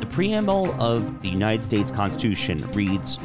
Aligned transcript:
The 0.00 0.06
preamble 0.10 0.72
of 0.80 1.22
the 1.22 1.28
United 1.28 1.64
States 1.64 1.90
Constitution 1.90 2.58
reads, 2.72 3.18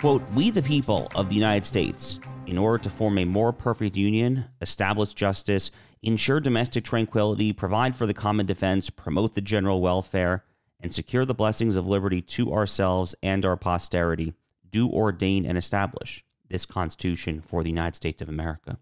quote, 0.00 0.28
"We 0.32 0.50
the 0.50 0.62
people 0.62 1.08
of 1.14 1.28
the 1.28 1.34
United 1.34 1.64
States, 1.64 2.20
in 2.46 2.58
order 2.58 2.82
to 2.84 2.90
form 2.90 3.18
a 3.18 3.24
more 3.24 3.52
perfect 3.52 3.96
union, 3.96 4.44
establish 4.60 5.14
justice, 5.14 5.70
ensure 6.02 6.40
domestic 6.40 6.84
tranquility, 6.84 7.52
provide 7.52 7.96
for 7.96 8.06
the 8.06 8.14
common 8.14 8.46
defense, 8.46 8.90
promote 8.90 9.34
the 9.34 9.40
general 9.40 9.80
welfare, 9.80 10.44
and 10.78 10.94
secure 10.94 11.24
the 11.24 11.34
blessings 11.34 11.76
of 11.76 11.86
liberty 11.86 12.20
to 12.20 12.52
ourselves 12.52 13.14
and 13.22 13.46
our 13.46 13.56
posterity, 13.56 14.34
do 14.68 14.90
ordain 14.90 15.46
and 15.46 15.56
establish 15.56 16.22
this 16.48 16.66
Constitution 16.66 17.40
for 17.40 17.62
the 17.62 17.70
United 17.70 17.94
States 17.94 18.20
of 18.20 18.28
America." 18.28 18.78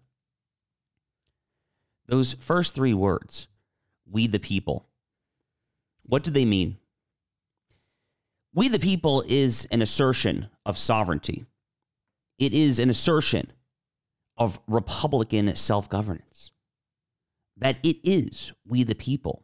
Those 2.07 2.33
first 2.33 2.75
three 2.75 2.93
words, 2.93 3.47
we 4.05 4.27
the 4.27 4.39
people, 4.39 4.89
what 6.05 6.23
do 6.23 6.31
they 6.31 6.45
mean? 6.45 6.77
We 8.53 8.67
the 8.67 8.79
people 8.79 9.23
is 9.27 9.65
an 9.71 9.81
assertion 9.81 10.49
of 10.65 10.77
sovereignty. 10.77 11.45
It 12.37 12.53
is 12.53 12.77
an 12.79 12.89
assertion 12.89 13.51
of 14.37 14.59
Republican 14.67 15.55
self 15.55 15.89
governance. 15.89 16.51
That 17.57 17.77
it 17.83 17.97
is 18.03 18.51
we 18.67 18.83
the 18.83 18.95
people 18.95 19.43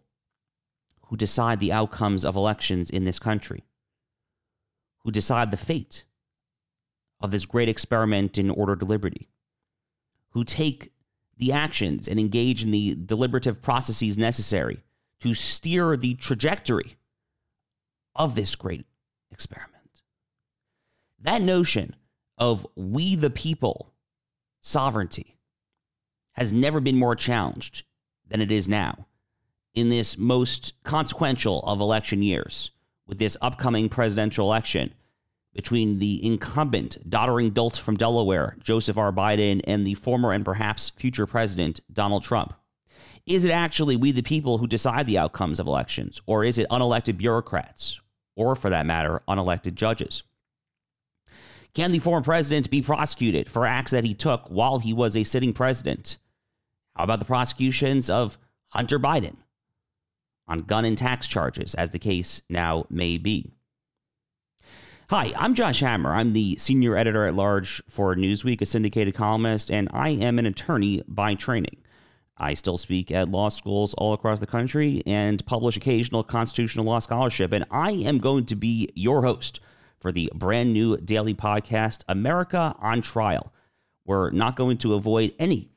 who 1.08 1.18
decide 1.18 1.60
the 1.60 1.72
outcomes 1.72 2.24
of 2.24 2.36
elections 2.36 2.90
in 2.90 3.04
this 3.04 3.18
country, 3.20 3.64
who 5.00 5.12
decide 5.12 5.50
the 5.50 5.58
fate 5.58 6.04
of 7.20 7.32
this 7.32 7.46
great 7.46 7.70
experiment 7.70 8.38
in 8.38 8.50
order 8.50 8.76
to 8.76 8.86
liberty, 8.86 9.30
who 10.32 10.44
take 10.44 10.92
the 11.38 11.52
actions 11.52 12.08
and 12.08 12.20
engage 12.20 12.62
in 12.64 12.72
the 12.72 12.96
deliberative 12.96 13.62
processes 13.62 14.18
necessary 14.18 14.84
to 15.22 15.34
steer 15.34 15.98
the 15.98 16.16
trajectory 16.16 16.98
of 18.16 18.36
this 18.36 18.56
great 18.56 18.86
experiment. 19.32 20.02
That 21.22 21.42
notion 21.42 21.96
of 22.38 22.66
we 22.76 23.16
the 23.16 23.30
people 23.30 23.94
sovereignty 24.62 25.38
has 26.34 26.54
never 26.54 26.80
been 26.80 26.98
more 26.98 27.16
challenged 27.16 27.84
than 28.28 28.42
it 28.42 28.52
is 28.52 28.68
now 28.68 29.08
in 29.74 29.90
this 29.90 30.18
most 30.18 30.74
consequential 30.84 31.62
of 31.64 31.80
election 31.80 32.22
years 32.22 32.72
with 33.08 33.18
this 33.20 33.38
upcoming 33.42 33.90
presidential 33.90 34.48
election 34.48 34.94
between 35.54 36.00
the 36.00 36.24
incumbent 36.26 37.10
doddering 37.10 37.50
dolt 37.50 37.76
from 37.78 37.98
Delaware, 37.98 38.56
Joseph 38.62 38.98
R. 38.98 39.12
Biden, 39.12 39.62
and 39.66 39.86
the 39.86 39.96
former 39.96 40.32
and 40.32 40.46
perhaps 40.46 40.90
future 40.90 41.26
president, 41.26 41.80
Donald 41.92 42.24
Trump. 42.24 42.54
Is 43.30 43.46
it 43.46 43.52
actually 43.52 43.96
we, 43.96 44.12
the 44.12 44.24
people, 44.24 44.58
who 44.58 44.66
decide 44.66 45.06
the 45.06 45.20
outcomes 45.20 45.60
of 45.60 45.68
elections, 45.68 46.20
or 46.26 46.44
is 46.44 46.58
it 46.58 46.68
unelected 46.72 47.16
bureaucrats, 47.16 48.02
or 48.36 48.56
for 48.56 48.72
that 48.72 48.88
matter, 48.88 49.22
unelected 49.28 49.76
judges? 49.76 50.24
Can 51.76 51.92
the 51.92 52.00
former 52.00 52.24
president 52.24 52.72
be 52.72 52.82
prosecuted 52.82 53.52
for 53.52 53.68
acts 53.68 53.92
that 53.92 54.04
he 54.04 54.16
took 54.16 54.48
while 54.48 54.80
he 54.80 54.94
was 54.94 55.16
a 55.16 55.24
sitting 55.24 55.54
president? 55.54 56.18
How 56.96 57.04
about 57.04 57.20
the 57.20 57.26
prosecutions 57.26 58.10
of 58.10 58.40
Hunter 58.70 58.98
Biden 58.98 59.36
on 60.48 60.62
gun 60.62 60.84
and 60.84 60.98
tax 60.98 61.28
charges, 61.28 61.76
as 61.76 61.92
the 61.92 62.00
case 62.00 62.42
now 62.50 62.88
may 62.90 63.20
be? 63.20 63.52
Hi, 65.12 65.34
I'm 65.38 65.54
Josh 65.54 65.82
Hammer. 65.82 66.16
I'm 66.16 66.34
the 66.34 66.58
senior 66.58 66.98
editor 66.98 67.28
at 67.28 67.36
large 67.36 67.84
for 67.88 68.16
Newsweek, 68.16 68.60
a 68.62 68.66
syndicated 68.66 69.14
columnist, 69.14 69.70
and 69.70 69.88
I 69.94 70.10
am 70.10 70.40
an 70.40 70.48
attorney 70.48 71.04
by 71.08 71.36
training. 71.36 71.78
I 72.40 72.54
still 72.54 72.78
speak 72.78 73.12
at 73.12 73.30
law 73.30 73.50
schools 73.50 73.94
all 73.96 74.14
across 74.14 74.40
the 74.40 74.48
country 74.48 75.04
and 75.06 75.46
publish 75.46 75.78
occasional 75.78 76.24
constitutional 76.24 76.86
law 76.86 77.00
scholarship, 77.00 77.52
and 77.52 77.66
I 77.70 77.92
am 77.92 78.20
going 78.20 78.46
to 78.46 78.56
be 78.56 78.90
your 78.96 79.24
host 79.24 79.60
for 80.00 80.12
the 80.12 80.32
brand 80.34 80.74
new 80.74 80.98
daily 80.98 81.34
podcast, 81.34 82.04
America 82.08 82.76
on 82.80 83.02
Trial. 83.02 83.52
We're 84.06 84.32
not 84.32 84.56
going 84.56 84.78
to 84.80 84.94
avoid 84.94 85.34
any 85.38 85.72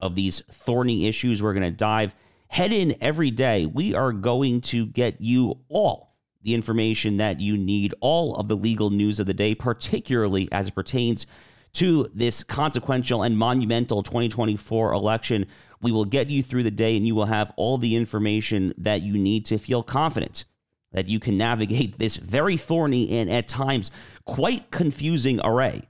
of 0.00 0.14
these 0.14 0.40
thorny 0.50 1.06
issues. 1.06 1.42
We're 1.42 1.54
going 1.54 1.64
to 1.64 1.70
dive 1.70 2.14
head 2.48 2.72
in 2.72 2.96
every 3.00 3.30
day. 3.30 3.66
We 3.66 3.94
are 3.94 4.12
going 4.12 4.60
to 4.62 4.86
get 4.86 5.20
you 5.20 5.58
all 5.68 6.14
the 6.42 6.54
information 6.54 7.16
that 7.16 7.40
you 7.40 7.56
need, 7.56 7.94
all 8.00 8.36
of 8.36 8.48
the 8.48 8.56
legal 8.56 8.90
news 8.90 9.18
of 9.18 9.26
the 9.26 9.34
day, 9.34 9.54
particularly 9.54 10.48
as 10.52 10.68
it 10.68 10.74
pertains 10.74 11.26
to 11.72 12.06
this 12.14 12.44
consequential 12.44 13.22
and 13.22 13.36
monumental 13.36 14.02
2024 14.02 14.92
election. 14.92 15.46
We 15.84 15.92
will 15.92 16.06
get 16.06 16.30
you 16.30 16.42
through 16.42 16.62
the 16.62 16.70
day 16.70 16.96
and 16.96 17.06
you 17.06 17.14
will 17.14 17.26
have 17.26 17.52
all 17.56 17.76
the 17.76 17.94
information 17.94 18.72
that 18.78 19.02
you 19.02 19.18
need 19.18 19.44
to 19.44 19.58
feel 19.58 19.82
confident 19.82 20.46
that 20.92 21.08
you 21.08 21.20
can 21.20 21.36
navigate 21.36 21.98
this 21.98 22.16
very 22.16 22.56
thorny 22.56 23.10
and 23.10 23.30
at 23.30 23.48
times 23.48 23.90
quite 24.24 24.70
confusing 24.70 25.40
array 25.44 25.82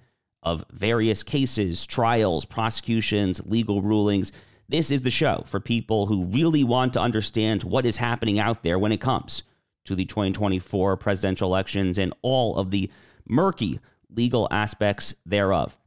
of 0.43 0.65
various 0.73 1.23
cases, 1.23 1.87
trials, 1.87 2.45
prosecutions, 2.45 3.41
legal 3.47 3.83
rulings. 3.83 4.33
This 4.69 4.91
is 4.91 5.03
the 5.03 5.11
show 5.11 5.45
for 5.47 5.61
people 5.61 6.07
who 6.07 6.25
really 6.25 6.65
want 6.65 6.93
to 6.95 7.01
understand 7.01 7.63
what 7.63 7.87
is 7.87 7.99
happening 7.99 8.41
out 8.41 8.65
there 8.65 8.81
when 8.81 8.91
it 8.91 9.01
comes 9.01 9.45
to 9.85 9.95
the 9.95 10.07
2024 10.07 10.97
presidential 10.97 11.49
elections 11.49 11.99
and 11.99 12.13
all 12.21 12.57
of 12.57 12.73
the 12.73 12.91
murky 13.29 13.79
legal 14.11 14.49
aspects 14.51 15.15
thereof. 15.25 15.79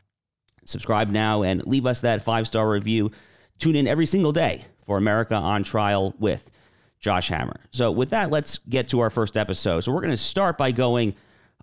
Subscribe 0.64 1.10
now 1.10 1.44
and 1.44 1.68
leave 1.68 1.86
us 1.86 2.00
that 2.00 2.22
five 2.22 2.48
star 2.48 2.70
review. 2.70 3.12
Tune 3.60 3.76
in 3.76 3.88
every 3.88 4.06
single 4.06 4.32
day 4.32 4.66
for 4.86 4.98
America 4.98 5.36
on 5.36 5.64
Trial 5.64 6.14
with 6.20 6.50
Josh 7.00 7.30
Hammer. 7.30 7.60
So, 7.72 7.92
with 7.92 8.10
that, 8.12 8.32
let's 8.32 8.60
get 8.70 8.88
to 8.90 9.00
our 9.00 9.10
first 9.10 9.38
episode. 9.38 9.82
So, 9.82 9.92
we're 9.92 10.02
going 10.02 10.12
to 10.12 10.18
start 10.18 10.58
by 10.58 10.72
going 10.72 11.16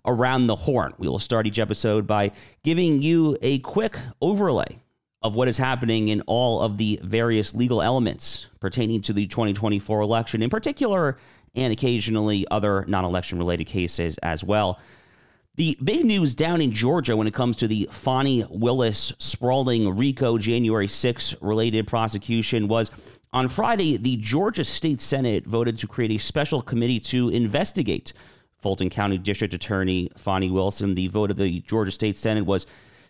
around 0.05 0.47
the 0.47 0.55
horn. 0.55 0.93
We 0.97 1.07
will 1.07 1.19
start 1.19 1.47
each 1.47 1.59
episode 1.59 2.07
by 2.07 2.31
giving 2.63 3.01
you 3.01 3.37
a 3.41 3.59
quick 3.59 3.97
overlay 4.21 4.81
of 5.21 5.33
what 5.33 5.47
is 5.47 5.57
happening 5.57 6.09
in 6.09 6.21
all 6.21 6.61
of 6.61 6.77
the 6.77 6.99
various 7.03 7.55
legal 7.55 7.81
elements 7.81 8.45
pertaining 8.59 9.01
to 9.01 9.13
the 9.13 9.25
2024 9.25 10.01
election, 10.01 10.43
in 10.43 10.49
particular, 10.49 11.17
and 11.55 11.73
occasionally 11.73 12.45
other 12.51 12.85
non 12.87 13.05
election 13.05 13.39
related 13.39 13.65
cases 13.65 14.17
as 14.19 14.43
well. 14.43 14.79
The 15.57 15.77
big 15.81 16.03
news 16.03 16.35
down 16.35 16.59
in 16.59 16.73
Georgia 16.73 17.15
when 17.15 17.27
it 17.27 17.33
comes 17.33 17.55
to 17.57 17.67
the 17.67 17.87
Fani 17.89 18.43
Willis 18.49 19.13
sprawling 19.19 19.95
RICO 19.95 20.37
January 20.37 20.89
6 20.89 21.35
related 21.39 21.87
prosecution 21.87 22.67
was 22.67 22.91
on 23.31 23.47
Friday, 23.47 23.95
the 23.95 24.17
Georgia 24.17 24.65
State 24.65 24.99
Senate 24.99 25.45
voted 25.45 25.77
to 25.77 25.87
create 25.87 26.11
a 26.11 26.17
special 26.17 26.61
committee 26.61 26.99
to 26.99 27.29
investigate 27.29 28.11
Fulton 28.57 28.89
County 28.89 29.17
District 29.17 29.53
Attorney 29.53 30.11
Fani 30.17 30.51
Willis. 30.51 30.79
The 30.79 31.07
vote 31.07 31.31
of 31.31 31.37
the 31.37 31.61
Georgia 31.61 31.91
State 31.91 32.17
Senate 32.17 32.45
was 32.45 32.65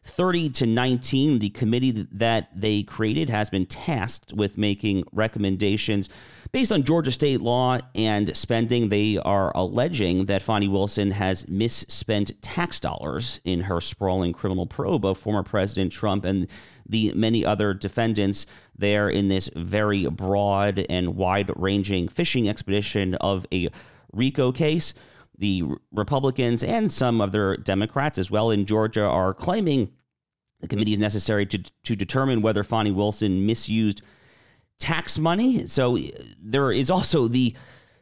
30 0.06 0.50
to 0.52 0.66
19. 0.66 1.40
The 1.40 1.50
committee 1.50 1.92
that 1.92 2.50
they 2.56 2.84
created 2.84 3.30
has 3.30 3.50
been 3.50 3.66
tasked 3.66 4.34
with 4.34 4.58
making 4.58 5.04
recommendations 5.12 6.10
based 6.52 6.72
on 6.72 6.84
Georgia 6.84 7.12
state 7.12 7.42
law 7.42 7.80
and 7.96 8.36
spending. 8.38 8.90
They 8.90 9.18
are 9.18 9.52
alleging 9.56 10.26
that 10.26 10.42
Fani 10.42 10.68
Willis 10.68 10.96
has 10.96 11.48
misspent 11.48 12.42
tax 12.42 12.80
dollars 12.80 13.42
in 13.44 13.62
her 13.62 13.82
sprawling 13.82 14.32
criminal 14.32 14.66
probe 14.66 15.06
of 15.06 15.18
former 15.18 15.44
President 15.44 15.92
Trump 15.92 16.24
and 16.24 16.48
the 16.88 17.12
many 17.16 17.44
other 17.44 17.74
defendants 17.74 18.46
there 18.78 19.10
in 19.10 19.28
this 19.28 19.50
very 19.56 20.06
broad 20.06 20.86
and 20.90 21.16
wide 21.16 21.52
ranging 21.56 22.08
fishing 22.08 22.48
expedition 22.48 23.16
of 23.16 23.46
a 23.52 23.70
RICO 24.14 24.52
case 24.52 24.94
the 25.38 25.64
Republicans 25.92 26.64
and 26.64 26.92
some 26.92 27.22
other 27.22 27.58
Democrats 27.58 28.18
as 28.18 28.32
well 28.32 28.52
in 28.52 28.66
Georgia 28.66 29.04
are 29.04 29.34
claiming 29.34 29.92
the 30.62 30.68
committee 30.68 30.94
is 30.94 31.00
necessary 31.00 31.46
to, 31.46 31.60
to 31.84 31.96
determine 31.96 32.42
whether 32.42 32.64
Fani 32.64 32.92
Willis 32.92 33.22
misused 33.22 34.02
tax 34.80 35.18
money. 35.18 35.66
So 35.68 35.98
uh, 35.98 36.02
there 36.42 36.72
is 36.72 36.90
also 36.90 37.28
the 37.28 37.56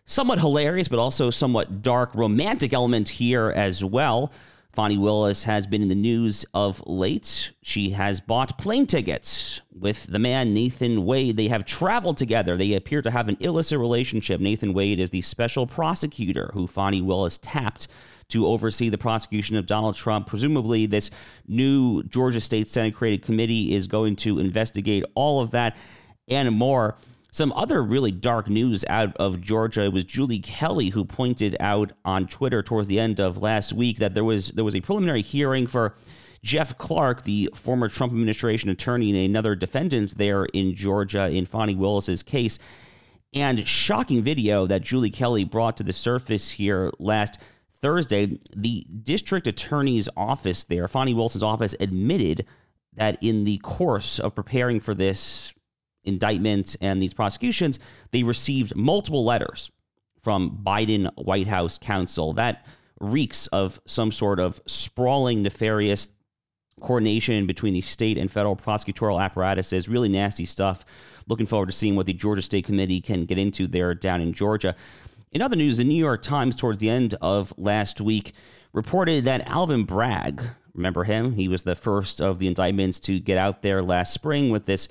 somewhat 0.06 0.40
hilarious 0.40 0.88
but 0.88 1.00
also 1.00 1.30
somewhat 1.30 1.82
dark 1.82 2.14
romantic 2.14 2.74
element 2.74 3.10
here 3.10 3.52
as 3.56 3.84
well. 3.84 4.32
Fani 4.74 4.98
Willis 4.98 5.44
has 5.44 5.68
been 5.68 5.84
in 5.84 5.88
the 5.88 5.96
news 5.96 6.46
of 6.52 6.82
late. 6.88 7.52
She 7.62 7.92
has 7.92 8.20
bought 8.20 8.58
plane 8.58 8.88
tickets 8.88 9.62
with 9.72 10.08
the 10.08 10.18
man 10.18 10.52
Nathan 10.52 11.06
Wade. 11.06 11.38
They 11.38 11.50
have 11.50 11.64
traveled 11.64 12.18
together. 12.18 12.58
They 12.58 12.74
appear 12.74 13.04
to 13.04 13.12
have 13.12 13.30
an 13.30 13.38
illicit 13.40 13.78
relationship. 13.78 14.42
Nathan 14.42 14.74
Wade 14.74 15.00
is 15.00 15.12
the 15.12 15.22
special 15.22 15.68
prosecutor 15.68 16.50
who 16.56 16.66
Fani 16.66 17.04
Willis 17.04 17.38
tapped 17.38 17.88
to 18.30 18.48
oversee 18.48 18.90
the 18.90 18.98
prosecution 18.98 19.58
of 19.58 19.68
Donald 19.68 19.96
Trump. 19.96 20.26
Presumably, 20.26 20.88
this 20.88 21.12
new 21.48 22.02
Georgia 22.04 22.42
State 22.42 22.68
Senate 22.68 22.96
created 22.96 23.24
committee 23.24 23.76
is 23.76 23.86
going 23.86 24.16
to 24.18 24.40
investigate 24.40 25.04
all 25.14 25.40
of 25.40 25.52
that 25.52 25.78
and 26.28 26.52
more. 26.52 26.96
Some 27.34 27.52
other 27.54 27.82
really 27.82 28.12
dark 28.12 28.48
news 28.48 28.86
out 28.88 29.18
of 29.18 29.42
Georgia 29.42 29.90
was 29.90 30.06
Julie 30.06 30.38
Kelly, 30.38 30.90
who 30.90 31.04
pointed 31.04 31.58
out 31.60 31.92
on 32.06 32.28
Twitter 32.28 32.62
towards 32.62 32.88
the 32.88 33.00
end 33.00 33.20
of 33.20 33.42
last 33.42 33.74
week 33.74 33.98
that 33.98 34.14
there 34.14 34.24
was 34.24 34.50
there 34.50 34.64
was 34.64 34.76
a 34.76 34.82
preliminary 34.82 35.24
hearing 35.24 35.66
for 35.66 35.96
Jeff 36.44 36.78
Clark, 36.78 37.24
the 37.24 37.50
former 37.56 37.90
Trump 37.90 38.14
administration 38.14 38.70
attorney 38.70 39.10
and 39.10 39.18
another 39.18 39.56
defendant 39.56 40.16
there 40.16 40.46
in 40.46 40.76
Georgia 40.76 41.28
in 41.28 41.48
Fani 41.48 41.74
Willis's 41.74 42.22
case. 42.22 42.60
And 43.34 43.68
shocking 43.68 44.22
video 44.22 44.68
that 44.68 44.84
Julie 44.84 45.10
Kelly 45.10 45.44
brought 45.44 45.76
to 45.78 45.84
the 45.84 45.92
surface 45.92 46.52
here 46.52 46.92
last 47.00 47.40
Thursday. 47.74 48.38
The 48.56 48.86
district 49.02 49.48
attorney's 49.48 50.08
office 50.16 50.66
there, 50.66 50.88
Fani 50.88 51.16
Willis's 51.16 51.42
office, 51.42 51.74
admitted 51.80 52.46
that 52.96 53.18
in 53.24 53.44
the 53.44 53.58
course 53.58 54.20
of 54.20 54.36
preparing 54.36 54.80
for 54.80 54.94
this 54.94 55.52
indictment 56.04 56.76
and 56.82 57.02
these 57.02 57.14
prosecutions, 57.14 57.80
they 58.12 58.24
received 58.24 58.76
multiple 58.76 59.24
letters 59.24 59.72
from 60.22 60.60
Biden 60.64 61.10
White 61.16 61.48
House 61.48 61.78
counsel. 61.78 62.34
That 62.34 62.66
reeks 63.00 63.48
of 63.48 63.82
some 63.86 64.12
sort 64.12 64.40
of 64.40 64.62
sprawling, 64.66 65.44
nefarious 65.44 66.08
coordination 66.80 67.46
between 67.46 67.74
the 67.74 67.82
state 67.82 68.18
and 68.18 68.32
federal 68.32 68.56
prosecutorial 68.56 69.22
apparatuses. 69.22 69.90
Really 69.90 70.10
nasty 70.10 70.46
stuff. 70.46 70.86
Looking 71.28 71.46
forward 71.46 71.68
to 71.68 71.72
seeing 71.72 71.96
what 71.96 72.06
the 72.06 72.14
Georgia 72.14 72.42
State 72.42 72.66
Committee 72.66 73.02
can 73.02 73.26
get 73.26 73.38
into 73.38 73.68
there 73.68 73.94
down 73.94 74.22
in 74.22 74.34
Georgia. 74.34 74.76
In 75.32 75.42
other 75.42 75.56
news, 75.56 75.78
the 75.78 75.84
New 75.84 75.98
York 75.98 76.22
Times, 76.22 76.56
towards 76.56 76.80
the 76.80 76.90
end 76.90 77.16
of 77.22 77.54
last 77.58 78.00
week, 78.00 78.34
reported 78.72 79.26
that 79.26 79.48
Alvin 79.48 79.84
Bragg, 79.84 80.42
remember 80.74 81.06
him? 81.06 81.34
He 81.34 81.48
was 81.48 81.64
the 81.64 81.76
first 81.76 82.22
of 82.22 82.40
the 82.40 82.48
indictments 82.48 83.00
to 83.02 83.20
get 83.20 83.38
out 83.38 83.62
there 83.62 83.82
last 83.82 84.14
spring 84.14 84.50
with 84.50 84.66
this 84.66 84.88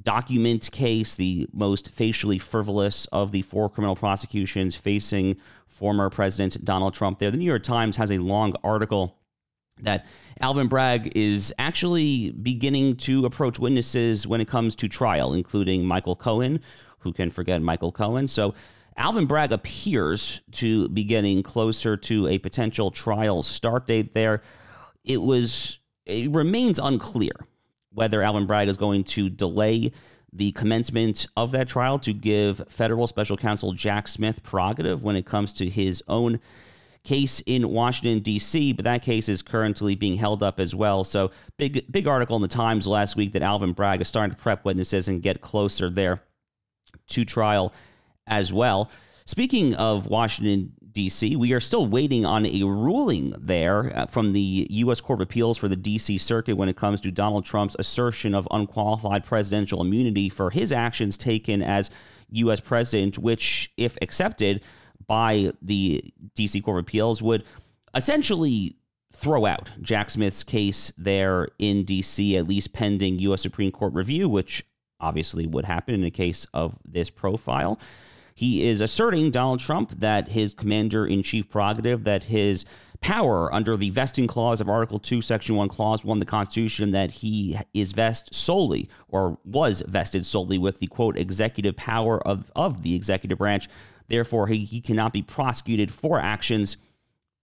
document 0.00 0.70
case, 0.72 1.16
the 1.16 1.48
most 1.52 1.90
facially 1.90 2.38
frivolous 2.38 3.06
of 3.06 3.32
the 3.32 3.42
four 3.42 3.68
criminal 3.68 3.96
prosecutions 3.96 4.74
facing 4.74 5.36
former 5.66 6.10
President 6.10 6.64
Donald 6.64 6.94
Trump 6.94 7.18
there. 7.18 7.30
The 7.30 7.36
New 7.36 7.44
York 7.44 7.62
Times 7.62 7.96
has 7.96 8.10
a 8.10 8.18
long 8.18 8.54
article 8.62 9.18
that 9.80 10.06
Alvin 10.40 10.68
Bragg 10.68 11.12
is 11.16 11.52
actually 11.58 12.30
beginning 12.30 12.96
to 12.96 13.24
approach 13.24 13.58
witnesses 13.58 14.26
when 14.26 14.40
it 14.40 14.48
comes 14.48 14.74
to 14.76 14.88
trial, 14.88 15.32
including 15.32 15.84
Michael 15.84 16.16
Cohen. 16.16 16.60
Who 17.00 17.12
can 17.12 17.30
forget 17.30 17.60
Michael 17.62 17.92
Cohen? 17.92 18.28
So 18.28 18.54
Alvin 18.96 19.26
Bragg 19.26 19.52
appears 19.52 20.40
to 20.52 20.88
be 20.88 21.04
getting 21.04 21.42
closer 21.42 21.96
to 21.96 22.28
a 22.28 22.38
potential 22.38 22.90
trial 22.90 23.42
start 23.42 23.86
date 23.86 24.14
there. 24.14 24.42
It 25.04 25.22
was 25.22 25.78
it 26.04 26.30
remains 26.30 26.78
unclear 26.78 27.32
whether 27.94 28.22
Alvin 28.22 28.46
Bragg 28.46 28.68
is 28.68 28.76
going 28.76 29.04
to 29.04 29.28
delay 29.28 29.92
the 30.32 30.52
commencement 30.52 31.26
of 31.36 31.50
that 31.52 31.68
trial 31.68 31.98
to 31.98 32.12
give 32.12 32.62
federal 32.68 33.06
special 33.06 33.36
counsel 33.36 33.72
Jack 33.72 34.08
Smith 34.08 34.42
prerogative 34.42 35.02
when 35.02 35.16
it 35.16 35.26
comes 35.26 35.52
to 35.54 35.68
his 35.68 36.02
own 36.08 36.40
case 37.04 37.40
in 37.46 37.68
Washington 37.68 38.20
D.C., 38.20 38.72
but 38.72 38.84
that 38.84 39.02
case 39.02 39.28
is 39.28 39.42
currently 39.42 39.94
being 39.94 40.16
held 40.16 40.42
up 40.42 40.58
as 40.60 40.74
well. 40.74 41.04
So 41.04 41.32
big 41.58 41.90
big 41.90 42.06
article 42.06 42.36
in 42.36 42.42
the 42.42 42.48
Times 42.48 42.86
last 42.86 43.16
week 43.16 43.32
that 43.32 43.42
Alvin 43.42 43.72
Bragg 43.72 44.00
is 44.00 44.08
starting 44.08 44.34
to 44.34 44.40
prep 44.40 44.64
witnesses 44.64 45.08
and 45.08 45.20
get 45.22 45.40
closer 45.40 45.90
there 45.90 46.22
to 47.08 47.24
trial 47.24 47.72
as 48.26 48.52
well. 48.52 48.90
Speaking 49.24 49.74
of 49.74 50.06
Washington 50.06 50.72
D.C., 50.92 51.36
we 51.36 51.52
are 51.52 51.60
still 51.60 51.86
waiting 51.86 52.26
on 52.26 52.46
a 52.46 52.62
ruling 52.64 53.34
there 53.38 53.96
uh, 53.96 54.06
from 54.06 54.32
the 54.32 54.66
U.S. 54.70 55.00
Court 55.00 55.20
of 55.20 55.24
Appeals 55.24 55.58
for 55.58 55.68
the 55.68 55.76
D.C. 55.76 56.18
Circuit 56.18 56.56
when 56.56 56.68
it 56.68 56.76
comes 56.76 57.00
to 57.00 57.10
Donald 57.10 57.44
Trump's 57.44 57.76
assertion 57.78 58.34
of 58.34 58.46
unqualified 58.50 59.24
presidential 59.24 59.80
immunity 59.80 60.28
for 60.28 60.50
his 60.50 60.72
actions 60.72 61.16
taken 61.16 61.62
as 61.62 61.90
U.S. 62.30 62.60
president, 62.60 63.18
which, 63.18 63.72
if 63.76 63.96
accepted, 64.02 64.62
by 65.06 65.52
the 65.60 66.12
DC 66.36 66.62
Court 66.62 66.78
of 66.78 66.82
Appeals 66.82 67.22
would 67.22 67.44
essentially 67.94 68.76
throw 69.12 69.46
out 69.46 69.70
Jack 69.80 70.10
Smith's 70.10 70.42
case 70.42 70.92
there 70.96 71.48
in 71.58 71.84
DC, 71.84 72.36
at 72.38 72.46
least 72.46 72.72
pending 72.72 73.18
U.S. 73.20 73.42
Supreme 73.42 73.70
Court 73.70 73.92
review, 73.94 74.28
which 74.28 74.64
obviously 75.00 75.46
would 75.46 75.64
happen 75.64 75.94
in 75.94 76.04
a 76.04 76.10
case 76.10 76.46
of 76.54 76.78
this 76.84 77.10
profile. 77.10 77.78
He 78.34 78.66
is 78.66 78.80
asserting, 78.80 79.30
Donald 79.30 79.60
Trump, 79.60 80.00
that 80.00 80.28
his 80.28 80.54
commander 80.54 81.06
in 81.06 81.22
chief 81.22 81.48
prerogative, 81.48 82.04
that 82.04 82.24
his 82.24 82.64
power 83.00 83.52
under 83.52 83.76
the 83.76 83.90
vesting 83.90 84.28
clause 84.28 84.60
of 84.60 84.68
Article 84.68 84.98
2, 84.98 85.22
Section 85.22 85.56
1, 85.56 85.68
Clause 85.68 86.04
1 86.04 86.18
of 86.18 86.20
the 86.20 86.26
Constitution, 86.26 86.92
that 86.92 87.10
he 87.10 87.58
is 87.74 87.92
vested 87.92 88.34
solely 88.34 88.88
or 89.08 89.38
was 89.44 89.82
vested 89.86 90.24
solely 90.24 90.58
with 90.58 90.78
the 90.78 90.86
quote 90.86 91.18
executive 91.18 91.76
power 91.76 92.26
of, 92.26 92.50
of 92.54 92.82
the 92.82 92.94
executive 92.94 93.38
branch 93.38 93.68
Therefore, 94.12 94.48
he, 94.48 94.66
he 94.66 94.82
cannot 94.82 95.14
be 95.14 95.22
prosecuted 95.22 95.90
for 95.90 96.20
actions 96.20 96.76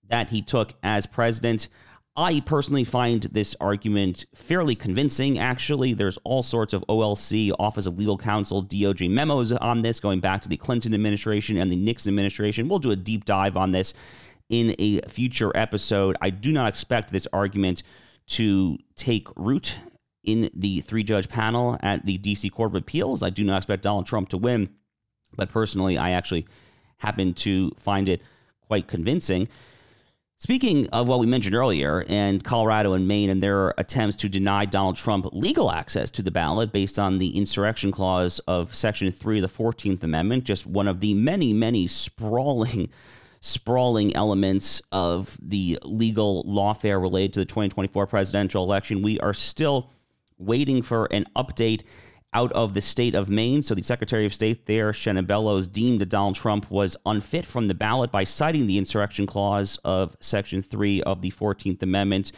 that 0.07 0.29
he 0.29 0.41
took 0.41 0.73
as 0.83 1.07
president. 1.07 1.67
I 2.19 2.41
personally 2.41 2.83
find 2.83 3.23
this 3.23 3.55
argument 3.61 4.25
fairly 4.35 4.75
convincing. 4.75 5.39
Actually, 5.39 5.93
there's 5.93 6.17
all 6.25 6.41
sorts 6.41 6.73
of 6.73 6.83
OLC, 6.89 7.49
Office 7.57 7.85
of 7.85 7.97
Legal 7.97 8.17
Counsel, 8.17 8.61
DOJ 8.61 9.09
memos 9.09 9.53
on 9.53 9.83
this 9.83 10.01
going 10.01 10.19
back 10.19 10.41
to 10.41 10.49
the 10.49 10.57
Clinton 10.57 10.93
administration 10.93 11.55
and 11.55 11.71
the 11.71 11.77
Nixon 11.77 12.09
administration. 12.09 12.67
We'll 12.67 12.79
do 12.79 12.91
a 12.91 12.97
deep 12.97 13.23
dive 13.23 13.55
on 13.55 13.71
this 13.71 13.93
in 14.49 14.75
a 14.79 14.99
future 15.07 15.55
episode. 15.55 16.17
I 16.19 16.29
do 16.29 16.51
not 16.51 16.67
expect 16.67 17.13
this 17.13 17.25
argument 17.31 17.83
to 18.27 18.77
take 18.97 19.29
root 19.37 19.77
in 20.21 20.49
the 20.53 20.81
three 20.81 21.03
judge 21.03 21.29
panel 21.29 21.77
at 21.81 22.05
the 22.05 22.17
DC 22.17 22.51
Court 22.51 22.71
of 22.71 22.75
Appeals. 22.75 23.23
I 23.23 23.29
do 23.29 23.45
not 23.45 23.55
expect 23.59 23.83
Donald 23.83 24.07
Trump 24.07 24.27
to 24.29 24.37
win. 24.37 24.67
But 25.37 25.47
personally, 25.47 25.97
I 25.97 26.09
actually 26.09 26.47
happen 26.97 27.33
to 27.35 27.71
find 27.77 28.09
it 28.09 28.21
quite 28.59 28.89
convincing. 28.89 29.47
Speaking 30.41 30.87
of 30.91 31.09
what 31.09 31.19
we 31.19 31.25
mentioned 31.27 31.53
earlier, 31.53 32.05
and 32.07 32.41
Colorado 32.41 32.93
and 32.93 33.05
Maine 33.05 33.29
and 33.29 33.43
their 33.43 33.73
attempts 33.77 34.15
to 34.17 34.29
deny 34.29 34.63
Donald 34.63 34.95
Trump 34.95 35.27
legal 35.33 35.69
access 35.69 36.09
to 36.11 36.21
the 36.21 36.31
ballot 36.31 36.71
based 36.71 36.97
on 36.97 37.17
the 37.17 37.37
insurrection 37.37 37.91
clause 37.91 38.39
of 38.47 38.73
Section 38.73 39.11
3 39.11 39.43
of 39.43 39.51
the 39.51 39.63
14th 39.63 40.01
Amendment, 40.01 40.45
just 40.45 40.65
one 40.65 40.87
of 40.87 41.01
the 41.01 41.13
many, 41.13 41.51
many 41.51 41.87
sprawling, 41.87 42.89
sprawling 43.41 44.15
elements 44.15 44.81
of 44.93 45.37
the 45.41 45.77
legal 45.83 46.45
lawfare 46.45 47.01
related 47.01 47.33
to 47.33 47.39
the 47.41 47.45
2024 47.45 48.07
presidential 48.07 48.63
election, 48.63 49.01
we 49.01 49.19
are 49.19 49.33
still 49.33 49.89
waiting 50.37 50.81
for 50.81 51.07
an 51.11 51.25
update 51.35 51.81
out 52.33 52.51
of 52.53 52.73
the 52.73 52.81
state 52.81 53.15
of 53.15 53.29
Maine. 53.29 53.61
So 53.61 53.73
the 53.73 53.83
Secretary 53.83 54.25
of 54.25 54.33
State 54.33 54.65
there, 54.65 54.91
Shenna 54.91 55.25
Bellows, 55.25 55.67
deemed 55.67 56.01
that 56.01 56.09
Donald 56.09 56.35
Trump 56.35 56.69
was 56.69 56.95
unfit 57.05 57.45
from 57.45 57.67
the 57.67 57.73
ballot 57.73 58.11
by 58.11 58.23
citing 58.23 58.67
the 58.67 58.77
insurrection 58.77 59.25
clause 59.25 59.79
of 59.83 60.15
Section 60.19 60.61
3 60.61 61.01
of 61.03 61.21
the 61.21 61.31
14th 61.31 61.81
Amendment. 61.81 62.31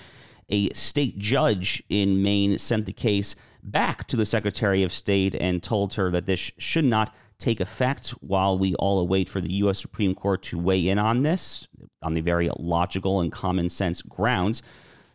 A 0.50 0.70
state 0.74 1.18
judge 1.18 1.84
in 1.90 2.22
Maine 2.22 2.58
sent 2.58 2.86
the 2.86 2.94
case 2.94 3.36
back 3.64 4.08
to 4.08 4.16
the 4.16 4.26
Secretary 4.26 4.84
of 4.84 4.94
State 4.94 5.36
and 5.36 5.62
told 5.62 5.94
her 5.96 6.10
that 6.12 6.26
this 6.26 6.52
should 6.58 6.86
not 6.86 7.14
take 7.38 7.60
effect 7.60 8.10
while 8.22 8.58
we 8.58 8.76
all 8.76 9.00
await 9.00 9.28
for 9.28 9.42
the 9.42 9.54
U.S. 9.54 9.80
Supreme 9.80 10.14
Court 10.14 10.44
to 10.44 10.60
weigh 10.60 10.88
in 10.88 11.00
on 11.00 11.24
this 11.24 11.68
on 12.04 12.14
the 12.14 12.22
very 12.22 12.50
logical 12.58 13.20
and 13.20 13.32
common 13.32 13.68
sense 13.68 14.02
grounds 14.02 14.62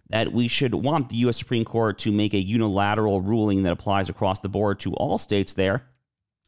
that 0.08 0.32
we 0.32 0.48
should 0.48 0.74
want 0.74 1.08
the 1.08 1.16
U.S. 1.16 1.36
Supreme 1.36 1.64
Court 1.64 1.98
to 1.98 2.12
make 2.12 2.34
a 2.34 2.38
unilateral 2.38 3.20
ruling 3.20 3.64
that 3.64 3.72
applies 3.72 4.08
across 4.08 4.40
the 4.40 4.48
board 4.48 4.78
to 4.80 4.94
all 4.94 5.18
states 5.18 5.54
there. 5.54 5.84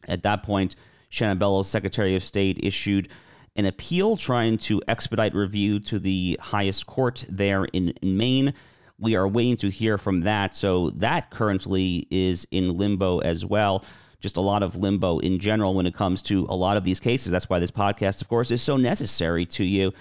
At 0.07 0.23
that 0.23 0.43
point, 0.43 0.77
Shenna 1.11 1.38
Bellows, 1.38 1.69
Secretary 1.69 2.15
of 2.15 2.25
State, 2.25 2.61
issued 2.62 3.09
an 3.57 3.67
appeal 3.67 4.17
trying 4.17 4.59
to 4.59 4.81
expedite 4.87 5.35
review 5.35 5.81
to 5.81 5.99
the 5.99 6.38
highest 6.41 6.87
court 6.87 7.25
there 7.29 7.65
in, 7.65 7.88
in 8.03 8.17
Maine. 8.17 8.55
We 8.99 9.17
are 9.17 9.27
waiting 9.27 9.57
to 9.59 9.69
hear 9.69 9.99
from 9.99 10.21
that. 10.21 10.55
So 10.55 10.91
that 10.91 11.31
currently 11.31 12.07
is 12.11 12.47
in 12.50 12.77
limbo 12.77 13.19
as 13.19 13.45
well. 13.45 13.85
Just 14.21 14.37
a 14.37 14.41
lot 14.41 14.62
of 14.62 14.77
limbo 14.77 15.19
in 15.19 15.38
general 15.38 15.75
when 15.75 15.87
it 15.87 15.95
comes 15.95 16.23
to 16.23 16.47
a 16.49 16.55
lot 16.55 16.77
of 16.77 16.85
these 16.85 17.00
cases. 17.00 17.33
That's 17.33 17.49
why 17.49 17.59
this 17.59 17.71
podcast, 17.71 18.23
of 18.23 18.29
course, 18.29 18.50
is 18.50 18.62
so 18.62 18.77
necessary 18.77 19.47
to 19.47 19.65
you. 19.65 19.93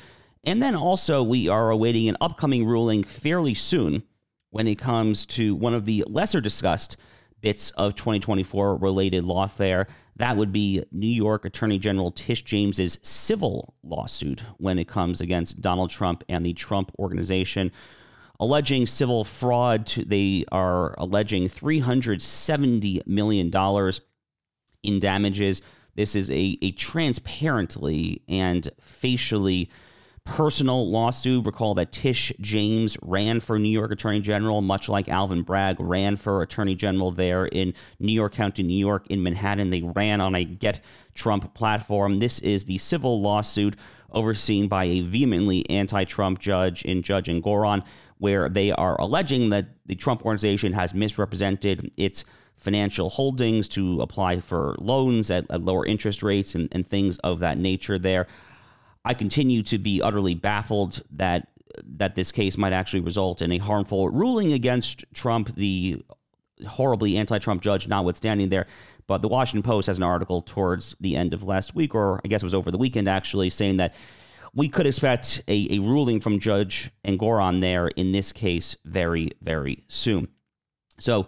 And 0.47 0.63
then 0.63 0.75
also, 0.77 1.21
we 1.21 1.49
are 1.49 1.71
awaiting 1.71 2.07
an 2.07 2.15
upcoming 2.21 2.65
ruling 2.65 3.03
fairly 3.03 3.53
soon 3.53 4.03
when 4.49 4.65
it 4.65 4.79
comes 4.79 5.25
to 5.25 5.53
one 5.53 5.73
of 5.73 5.85
the 5.85 6.05
lesser 6.07 6.39
discussed 6.39 6.95
bits 7.41 7.71
of 7.71 7.95
2024 7.95 8.77
related 8.77 9.25
lawfare. 9.25 9.89
That 10.15 10.37
would 10.37 10.53
be 10.53 10.85
New 10.89 11.05
York 11.05 11.43
Attorney 11.43 11.77
General 11.79 12.11
Tish 12.11 12.43
James's 12.43 12.97
civil 13.03 13.75
lawsuit 13.83 14.41
when 14.55 14.79
it 14.79 14.87
comes 14.87 15.19
against 15.19 15.59
Donald 15.59 15.89
Trump 15.89 16.23
and 16.29 16.45
the 16.45 16.53
Trump 16.53 16.93
organization. 16.97 17.69
Alleging 18.39 18.85
civil 18.85 19.25
fraud, 19.25 19.87
they 20.07 20.45
are 20.49 20.95
alleging 20.97 21.49
$370 21.49 23.05
million 23.05 23.91
in 24.81 24.99
damages. 25.01 25.61
This 25.95 26.15
is 26.15 26.31
a, 26.31 26.57
a 26.61 26.71
transparently 26.71 28.21
and 28.29 28.69
facially 28.79 29.69
personal 30.27 30.89
lawsuit. 30.91 31.45
Recall 31.45 31.73
that 31.75 31.91
Tish 31.91 32.33
James 32.41 32.97
ran 33.01 33.39
for 33.39 33.57
New 33.57 33.69
York 33.69 33.91
Attorney 33.91 34.19
General, 34.19 34.61
much 34.61 34.89
like 34.89 35.07
Alvin 35.07 35.41
Bragg 35.41 35.79
ran 35.79 36.17
for 36.17 36.41
Attorney 36.41 36.75
General 36.75 37.11
there 37.11 37.45
in 37.45 37.73
New 37.99 38.11
York 38.11 38.33
County, 38.33 38.61
New 38.61 38.77
York, 38.77 39.07
in 39.07 39.23
Manhattan. 39.23 39.69
They 39.69 39.81
ran 39.81 40.21
on 40.21 40.35
a 40.35 40.43
Get 40.43 40.81
Trump 41.15 41.53
platform. 41.53 42.19
This 42.19 42.39
is 42.39 42.65
the 42.65 42.77
civil 42.77 43.21
lawsuit 43.21 43.75
overseen 44.11 44.67
by 44.67 44.83
a 44.83 45.01
vehemently 45.01 45.67
anti 45.69 46.03
Trump 46.03 46.39
judge 46.39 46.83
in 46.83 47.01
Judge 47.01 47.27
Engoron, 47.27 47.83
where 48.17 48.49
they 48.49 48.71
are 48.71 48.99
alleging 48.99 49.49
that 49.49 49.67
the 49.85 49.95
Trump 49.95 50.25
organization 50.25 50.73
has 50.73 50.93
misrepresented 50.93 51.89
its 51.95 52.25
financial 52.57 53.09
holdings 53.09 53.67
to 53.69 54.01
apply 54.01 54.39
for 54.39 54.75
loans 54.79 55.31
at, 55.31 55.49
at 55.49 55.63
lower 55.63 55.85
interest 55.85 56.21
rates 56.21 56.55
and, 56.55 56.67
and 56.71 56.85
things 56.85 57.17
of 57.19 57.39
that 57.39 57.57
nature 57.57 57.97
there. 57.97 58.27
I 59.07 59.13
continue 59.13 59.63
to 59.63 59.77
be 59.77 60.01
utterly 60.01 60.35
baffled 60.35 61.01
that 61.11 61.47
that 61.85 62.15
this 62.15 62.31
case 62.31 62.57
might 62.57 62.73
actually 62.73 62.99
result 62.99 63.41
in 63.41 63.51
a 63.51 63.57
harmful 63.57 64.09
ruling 64.09 64.51
against 64.51 65.05
Trump, 65.13 65.55
the 65.55 66.03
horribly 66.67 67.17
anti-Trump 67.17 67.61
judge 67.61 67.87
notwithstanding 67.87 68.49
there. 68.49 68.65
But 69.05 69.21
the 69.21 69.27
Washington 69.29 69.63
Post 69.63 69.87
has 69.87 69.97
an 69.97 70.03
article 70.03 70.41
towards 70.41 70.95
the 70.99 71.15
end 71.15 71.33
of 71.33 71.43
last 71.43 71.73
week, 71.73 71.95
or 71.95 72.19
I 72.25 72.27
guess 72.27 72.41
it 72.41 72.45
was 72.45 72.55
over 72.55 72.69
the 72.69 72.77
weekend 72.77 73.07
actually, 73.07 73.49
saying 73.49 73.77
that 73.77 73.95
we 74.53 74.67
could 74.67 74.87
expect 74.87 75.41
a, 75.47 75.67
a 75.71 75.79
ruling 75.79 76.19
from 76.19 76.39
Judge 76.39 76.91
Engoron 77.05 77.61
there 77.61 77.87
in 77.89 78.11
this 78.11 78.33
case 78.33 78.75
very, 78.83 79.31
very 79.41 79.83
soon. 79.87 80.27
So 80.99 81.27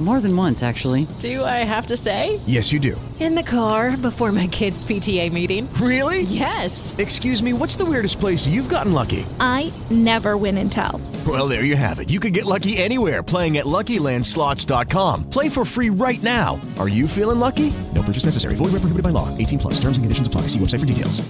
More 0.00 0.20
than 0.20 0.36
once, 0.36 0.62
actually. 0.62 1.08
Do 1.18 1.44
I 1.44 1.64
have 1.64 1.86
to 1.86 1.96
say? 1.96 2.38
Yes, 2.46 2.70
you 2.70 2.78
do. 2.78 3.00
In 3.18 3.34
the 3.34 3.42
car 3.42 3.96
before 3.96 4.30
my 4.30 4.46
kids' 4.46 4.84
PTA 4.84 5.32
meeting. 5.32 5.68
Really? 5.74 6.22
Yes. 6.22 6.94
Excuse 6.98 7.42
me, 7.42 7.52
what's 7.52 7.74
the 7.74 7.84
weirdest 7.84 8.20
place 8.20 8.46
you've 8.46 8.68
gotten 8.68 8.92
lucky? 8.92 9.26
I 9.40 9.72
never 9.90 10.36
win 10.36 10.56
and 10.58 10.70
tell. 10.70 11.00
Well, 11.26 11.48
there 11.48 11.64
you 11.64 11.74
have 11.74 11.98
it. 11.98 12.10
You 12.10 12.20
can 12.20 12.32
get 12.32 12.46
lucky 12.46 12.78
anywhere 12.78 13.24
playing 13.24 13.58
at 13.58 13.66
LuckyLandSlots.com. 13.66 15.30
Play 15.30 15.48
for 15.48 15.64
free 15.64 15.90
right 15.90 16.22
now. 16.22 16.60
Are 16.78 16.88
you 16.88 17.08
feeling 17.08 17.40
lucky? 17.40 17.74
No 17.92 18.02
purchase 18.04 18.24
necessary. 18.24 18.54
Void 18.54 18.66
where 18.66 18.82
prohibited 18.82 19.02
by 19.02 19.10
law. 19.10 19.36
18 19.36 19.58
plus. 19.58 19.74
Terms 19.80 19.98
and 19.98 20.04
conditions 20.04 20.28
apply. 20.28 20.42
See 20.42 20.60
website 20.60 20.78
for 20.78 20.86
details. 20.86 21.28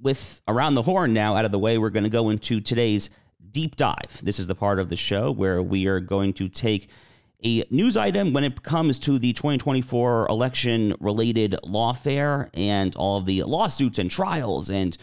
With 0.00 0.40
Around 0.46 0.76
the 0.76 0.82
Horn 0.82 1.12
now 1.12 1.34
out 1.34 1.44
of 1.44 1.50
the 1.50 1.58
way, 1.58 1.76
we're 1.76 1.90
going 1.90 2.04
to 2.04 2.10
go 2.10 2.30
into 2.30 2.60
today's 2.60 3.10
deep 3.50 3.74
dive. 3.74 4.20
This 4.22 4.38
is 4.38 4.46
the 4.46 4.54
part 4.54 4.78
of 4.78 4.90
the 4.90 4.96
show 4.96 5.32
where 5.32 5.60
we 5.60 5.88
are 5.88 5.98
going 5.98 6.32
to 6.34 6.48
take– 6.48 6.88
a 7.44 7.64
news 7.70 7.96
item 7.96 8.32
when 8.32 8.44
it 8.44 8.62
comes 8.62 8.98
to 9.00 9.18
the 9.18 9.32
2024 9.32 10.26
election 10.28 10.94
related 11.00 11.56
lawfare 11.64 12.48
and 12.54 12.94
all 12.96 13.18
of 13.18 13.26
the 13.26 13.42
lawsuits 13.42 13.98
and 13.98 14.10
trials 14.10 14.70
and 14.70 14.96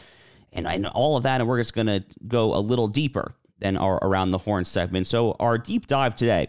and, 0.52 0.68
and 0.68 0.86
all 0.88 1.18
of 1.18 1.24
that 1.24 1.42
and 1.42 1.48
we're 1.48 1.60
just 1.60 1.74
going 1.74 1.88
to 1.88 2.04
go 2.28 2.56
a 2.56 2.60
little 2.60 2.88
deeper 2.88 3.34
than 3.60 3.78
our 3.78 3.98
around 4.04 4.32
the 4.32 4.40
horn 4.40 4.66
segment 4.66 5.06
so 5.08 5.36
our 5.40 5.58
deep 5.58 5.88
dive 5.88 6.16
today 6.16 6.48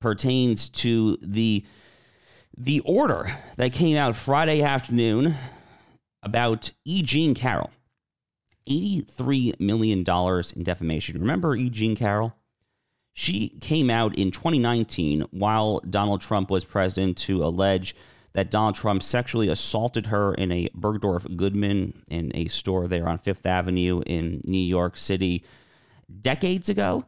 pertains 0.00 0.68
to 0.68 1.16
the 1.22 1.64
the 2.56 2.80
order 2.80 3.34
that 3.56 3.72
came 3.72 3.96
out 3.96 4.16
Friday 4.16 4.62
afternoon 4.62 5.36
about 6.22 6.70
E. 6.84 7.02
Jean 7.02 7.34
Carroll. 7.34 7.70
$83 8.68 9.58
million 9.58 10.04
in 10.56 10.62
defamation. 10.62 11.18
Remember 11.18 11.56
E. 11.56 11.68
Jean 11.68 11.96
Carroll? 11.96 12.36
She 13.14 13.50
came 13.60 13.90
out 13.90 14.16
in 14.16 14.30
2019 14.30 15.26
while 15.30 15.80
Donald 15.80 16.20
Trump 16.20 16.50
was 16.50 16.64
president 16.64 17.18
to 17.18 17.44
allege 17.44 17.94
that 18.32 18.50
Donald 18.50 18.74
Trump 18.74 19.02
sexually 19.02 19.48
assaulted 19.48 20.06
her 20.06 20.32
in 20.34 20.50
a 20.50 20.68
Bergdorf 20.74 21.36
Goodman 21.36 22.02
in 22.10 22.32
a 22.34 22.48
store 22.48 22.88
there 22.88 23.06
on 23.06 23.18
Fifth 23.18 23.44
Avenue 23.44 24.02
in 24.06 24.40
New 24.44 24.56
York 24.56 24.96
City 24.96 25.44
decades 26.20 26.68
ago. 26.68 27.04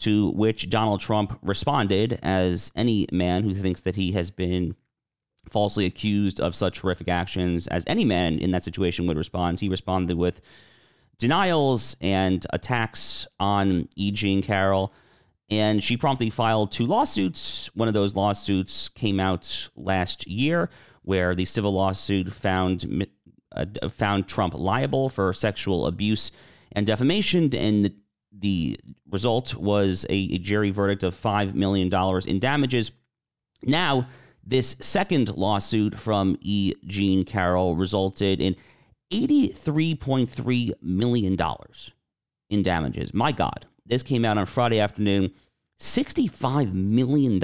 To 0.00 0.30
which 0.32 0.68
Donald 0.68 1.00
Trump 1.00 1.38
responded, 1.40 2.18
as 2.22 2.70
any 2.76 3.06
man 3.10 3.44
who 3.44 3.54
thinks 3.54 3.80
that 3.80 3.96
he 3.96 4.12
has 4.12 4.30
been 4.30 4.76
falsely 5.48 5.86
accused 5.86 6.38
of 6.38 6.54
such 6.54 6.80
horrific 6.80 7.08
actions 7.08 7.66
as 7.68 7.82
any 7.86 8.04
man 8.04 8.38
in 8.38 8.50
that 8.50 8.62
situation 8.62 9.06
would 9.06 9.16
respond. 9.16 9.60
He 9.60 9.70
responded 9.70 10.18
with 10.18 10.42
denials 11.16 11.96
and 12.02 12.46
attacks 12.50 13.26
on 13.40 13.88
E. 13.96 14.10
Jean 14.10 14.42
Carroll 14.42 14.92
and 15.48 15.82
she 15.82 15.96
promptly 15.96 16.30
filed 16.30 16.72
two 16.72 16.86
lawsuits. 16.86 17.70
One 17.74 17.88
of 17.88 17.94
those 17.94 18.16
lawsuits 18.16 18.88
came 18.88 19.20
out 19.20 19.68
last 19.76 20.26
year, 20.26 20.70
where 21.02 21.34
the 21.34 21.44
civil 21.44 21.72
lawsuit 21.72 22.32
found 22.32 23.06
uh, 23.52 23.66
found 23.88 24.26
Trump 24.26 24.54
liable 24.54 25.08
for 25.08 25.32
sexual 25.32 25.86
abuse 25.86 26.30
and 26.72 26.86
defamation, 26.86 27.54
and 27.54 27.84
the, 27.84 27.94
the 28.32 28.78
result 29.10 29.54
was 29.54 30.04
a, 30.10 30.14
a 30.14 30.38
jury 30.38 30.70
verdict 30.70 31.02
of 31.02 31.14
five 31.14 31.54
million 31.54 31.88
dollars 31.88 32.26
in 32.26 32.38
damages. 32.38 32.90
Now, 33.62 34.08
this 34.44 34.76
second 34.80 35.36
lawsuit 35.36 35.98
from 35.98 36.36
E. 36.40 36.74
Jean 36.86 37.24
Carroll 37.24 37.76
resulted 37.76 38.40
in 38.40 38.54
$83.3 39.12 40.72
million 40.82 41.36
in 42.50 42.62
damages. 42.62 43.14
My 43.14 43.32
God, 43.32 43.66
this 43.86 44.02
came 44.02 44.24
out 44.24 44.38
on 44.38 44.46
Friday 44.46 44.80
afternoon. 44.80 45.32
$65 45.78 46.72
million 46.72 47.40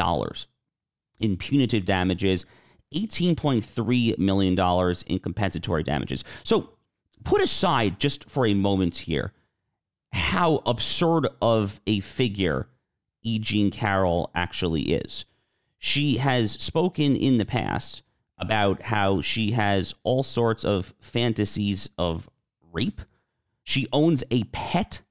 in 1.20 1.36
punitive 1.36 1.84
damages, 1.84 2.46
$18.3 2.94 4.18
million 4.18 4.94
in 5.06 5.18
compensatory 5.18 5.82
damages. 5.82 6.24
So 6.44 6.70
put 7.24 7.42
aside 7.42 8.00
just 8.00 8.28
for 8.28 8.46
a 8.46 8.54
moment 8.54 8.96
here 8.98 9.32
how 10.12 10.62
absurd 10.66 11.26
of 11.40 11.80
a 11.86 12.00
figure 12.00 12.68
E. 13.22 13.38
Jean 13.38 13.70
Carroll 13.70 14.30
actually 14.34 14.92
is. 14.92 15.24
She 15.78 16.18
has 16.18 16.52
spoken 16.52 17.16
in 17.16 17.38
the 17.38 17.44
past 17.44 18.02
about 18.38 18.82
how 18.82 19.20
she 19.20 19.52
has 19.52 19.94
all 20.02 20.22
sorts 20.22 20.64
of 20.64 20.94
fantasies 21.00 21.88
of 21.96 22.28
rape. 22.72 23.00
She 23.62 23.86
owns 23.92 24.24
a 24.30 24.44
pet 24.44 25.02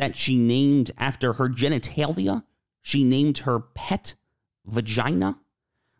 that 0.00 0.16
she 0.16 0.36
named 0.36 0.90
after 0.96 1.34
her 1.34 1.48
genitalia. 1.48 2.42
She 2.80 3.04
named 3.04 3.38
her 3.38 3.60
pet 3.60 4.14
vagina. 4.64 5.38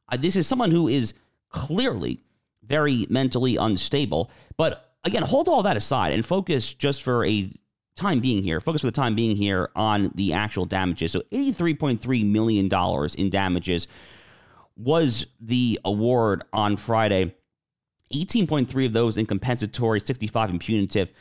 Uh, 0.08 0.16
this 0.16 0.36
is 0.36 0.46
someone 0.46 0.70
who 0.70 0.88
is 0.88 1.12
clearly 1.50 2.22
very 2.64 3.06
mentally 3.10 3.56
unstable. 3.56 4.30
But 4.56 4.94
again, 5.04 5.22
hold 5.22 5.48
all 5.48 5.62
that 5.64 5.76
aside 5.76 6.12
and 6.12 6.24
focus 6.24 6.72
just 6.72 7.02
for 7.02 7.24
a 7.24 7.50
time 7.94 8.20
being 8.20 8.42
here, 8.42 8.60
focus 8.60 8.80
for 8.80 8.86
the 8.86 8.92
time 8.92 9.14
being 9.14 9.36
here 9.36 9.70
on 9.76 10.10
the 10.14 10.32
actual 10.32 10.64
damages. 10.64 11.12
So 11.12 11.20
$83.3 11.32 12.24
million 12.24 12.70
in 13.18 13.30
damages 13.30 13.86
was 14.76 15.26
the 15.40 15.78
award 15.84 16.44
on 16.52 16.78
Friday. 16.78 17.34
18.3 18.14 18.86
of 18.86 18.92
those 18.92 19.18
in 19.18 19.26
compensatory, 19.26 20.00
65 20.00 20.50
in 20.50 20.58
punitive. 20.58 21.12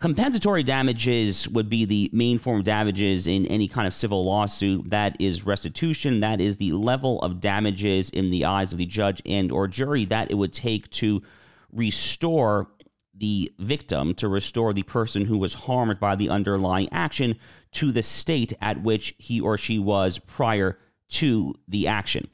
Compensatory 0.00 0.62
damages 0.62 1.48
would 1.48 1.70
be 1.70 1.84
the 1.84 2.10
main 2.12 2.38
form 2.38 2.58
of 2.58 2.64
damages 2.64 3.26
in 3.26 3.46
any 3.46 3.68
kind 3.68 3.86
of 3.86 3.94
civil 3.94 4.24
lawsuit. 4.24 4.90
That 4.90 5.16
is 5.18 5.46
restitution. 5.46 6.20
That 6.20 6.40
is 6.40 6.58
the 6.58 6.72
level 6.72 7.20
of 7.22 7.40
damages 7.40 8.10
in 8.10 8.30
the 8.30 8.44
eyes 8.44 8.72
of 8.72 8.78
the 8.78 8.86
judge 8.86 9.22
and 9.24 9.50
or 9.50 9.66
jury 9.66 10.04
that 10.06 10.30
it 10.30 10.34
would 10.34 10.52
take 10.52 10.90
to 10.90 11.22
restore 11.72 12.68
the 13.16 13.52
victim, 13.58 14.14
to 14.14 14.28
restore 14.28 14.72
the 14.72 14.82
person 14.82 15.24
who 15.24 15.38
was 15.38 15.54
harmed 15.54 16.00
by 16.00 16.16
the 16.16 16.28
underlying 16.28 16.88
action 16.90 17.36
to 17.72 17.92
the 17.92 18.02
state 18.02 18.52
at 18.60 18.82
which 18.82 19.14
he 19.18 19.40
or 19.40 19.56
she 19.56 19.78
was 19.78 20.18
prior 20.18 20.78
to 21.08 21.54
the 21.68 21.86
action. 21.86 22.28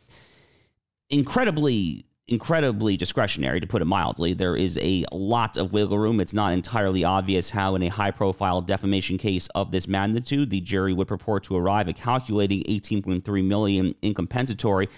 Incredibly 1.11 2.07
incredibly 2.31 2.97
discretionary, 2.97 3.61
to 3.61 3.67
put 3.67 3.83
it 3.83 3.87
mildly. 3.87 4.33
There 4.33 4.57
is 4.57 4.79
a 4.81 5.05
lot 5.13 5.57
of 5.57 5.73
wiggle 5.73 5.99
room. 5.99 6.21
It's 6.21 6.33
not 6.33 6.53
entirely 6.53 7.03
obvious 7.03 7.51
how, 7.51 7.75
in 7.75 7.83
a 7.83 7.89
high 7.89 8.13
profile 8.13 8.63
defamation 8.63 9.19
case 9.19 9.49
of 9.49 9.73
this 9.73 9.89
magnitude, 9.89 10.51
the 10.51 10.61
jury 10.61 10.93
would 10.93 11.09
purport 11.09 11.43
to 11.45 11.57
arrive 11.57 11.89
at 11.89 11.97
calculating 11.97 12.63
18.3 12.63 13.45
million 13.45 13.95
in 14.01 14.15
compensatory. 14.15 14.89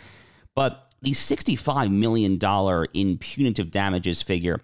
But 0.55 0.91
the 1.01 1.13
$65 1.13 1.91
million 1.91 2.39
in 2.93 3.19
punitive 3.19 3.71
damages 3.71 4.21
figure, 4.21 4.61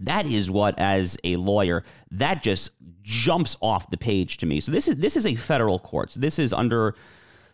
that 0.00 0.24
is 0.24 0.50
what, 0.50 0.78
as 0.78 1.18
a 1.22 1.36
lawyer, 1.36 1.84
that 2.10 2.42
just 2.42 2.70
jumps 3.02 3.56
off 3.60 3.90
the 3.90 3.98
page 3.98 4.38
to 4.38 4.46
me. 4.46 4.60
So 4.60 4.72
this 4.72 4.88
is 4.88 4.96
this 4.96 5.16
is 5.16 5.26
a 5.26 5.34
federal 5.34 5.78
court. 5.78 6.12
So 6.12 6.20
this 6.20 6.38
is 6.38 6.52
under 6.52 6.94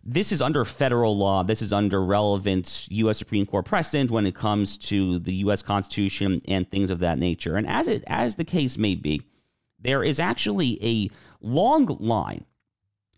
this 0.09 0.31
is 0.31 0.41
under 0.41 0.65
federal 0.65 1.17
law. 1.17 1.43
This 1.43 1.61
is 1.61 1.73
under 1.73 2.03
relevant 2.03 2.87
U.S. 2.91 3.19
Supreme 3.19 3.45
Court 3.45 3.65
precedent 3.65 4.11
when 4.11 4.25
it 4.25 4.37
comes 4.37 4.79
to 4.79 5.19
the 5.19 5.35
U.S. 5.35 5.63
Constitution 5.63 6.41
and 6.47 6.71
things 6.71 6.91
of 6.91 7.01
that 7.01 7.19
nature. 7.19 7.57
And 7.57 7.67
as 7.67 7.89
it 7.89 8.05
as 8.07 8.37
the 8.37 8.45
case 8.45 8.79
may 8.79 8.95
be, 8.95 9.23
there 9.81 10.05
is 10.05 10.21
actually 10.21 10.79
a 10.83 11.11
long 11.41 11.87
line 11.99 12.45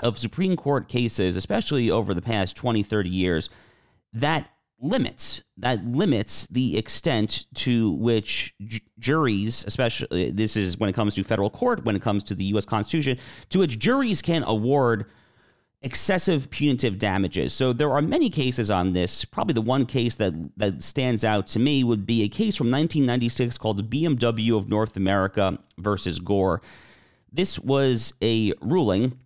of 0.01 0.19
Supreme 0.19 0.57
Court 0.57 0.89
cases, 0.89 1.37
especially 1.37 1.91
over 1.91 2.15
the 2.15 2.23
past 2.23 2.57
20, 2.57 2.83
30 2.83 3.11
years, 3.11 3.51
that 4.15 4.49
limits 4.81 5.43
that 5.57 5.85
limits 5.85 6.47
the 6.47 6.79
extent 6.79 7.47
to 7.53 7.91
which 7.93 8.55
ju- 8.65 8.79
juries, 8.99 9.65
especially 9.67 10.31
this 10.31 10.57
is 10.57 10.79
when 10.79 10.89
it 10.89 10.95
comes 10.95 11.15
to 11.17 11.23
federal 11.23 11.51
court, 11.51 11.85
when 11.85 11.97
it 11.97 12.03
comes 12.03 12.25
to 12.25 12.35
the 12.35 12.45
U.S. 12.45 12.65
Constitution, 12.65 13.19
to 13.51 13.59
which 13.59 13.79
juries 13.79 14.23
can 14.23 14.43
award 14.45 15.05
excessive 15.83 16.51
punitive 16.51 16.99
damages. 16.99 17.53
So 17.53 17.73
there 17.73 17.91
are 17.93 18.03
many 18.03 18.31
cases 18.31 18.71
on 18.71 18.93
this. 18.93 19.25
Probably 19.25 19.55
the 19.55 19.61
one 19.61 19.87
case 19.87 20.17
that 20.17 20.35
that 20.57 20.83
stands 20.83 21.25
out 21.25 21.47
to 21.49 21.59
me 21.59 21.85
would 21.85 22.05
be 22.05 22.23
a 22.23 22.29
case 22.29 22.57
from 22.57 22.67
1996 22.71 23.59
called 23.59 23.89
BMW 23.91 24.57
of 24.57 24.69
North 24.69 24.97
America 24.97 25.59
versus 25.79 26.19
Gore. 26.19 26.61
This 27.33 27.59
was 27.59 28.15
a 28.23 28.53
ruling 28.61 29.19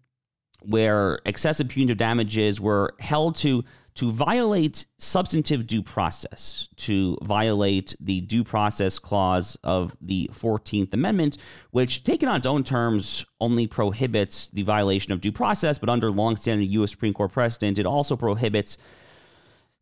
where 0.61 1.21
excessive 1.25 1.69
punitive 1.69 1.97
damages 1.97 2.61
were 2.61 2.95
held 3.01 3.35
to 3.37 3.65
to 3.95 4.11
violate 4.11 4.87
substantive 4.99 5.67
due 5.67 5.83
process, 5.83 6.69
to 6.77 7.19
violate 7.23 7.95
the 8.01 8.21
due 8.23 8.43
process 8.43 8.99
clause 8.99 9.57
of 9.63 9.95
the 10.01 10.31
14th 10.33 10.95
Amendment, 10.95 11.37
which, 11.71 12.03
taken 12.03 12.29
on 12.29 12.37
its 12.37 12.47
own 12.47 12.65
terms, 12.65 13.25
only 13.41 13.67
prohibits 13.67 14.49
the 14.49 14.63
violation 14.63 15.13
of 15.13 15.21
due 15.21 15.33
process, 15.33 15.79
but 15.79 15.91
under 15.91 16.11
longstanding 16.11 16.71
U.S. 16.71 16.91
Supreme 16.91 17.13
Court 17.13 17.33
precedent, 17.33 17.79
it 17.79 17.87
also 17.87 18.17
prohibits 18.17 18.79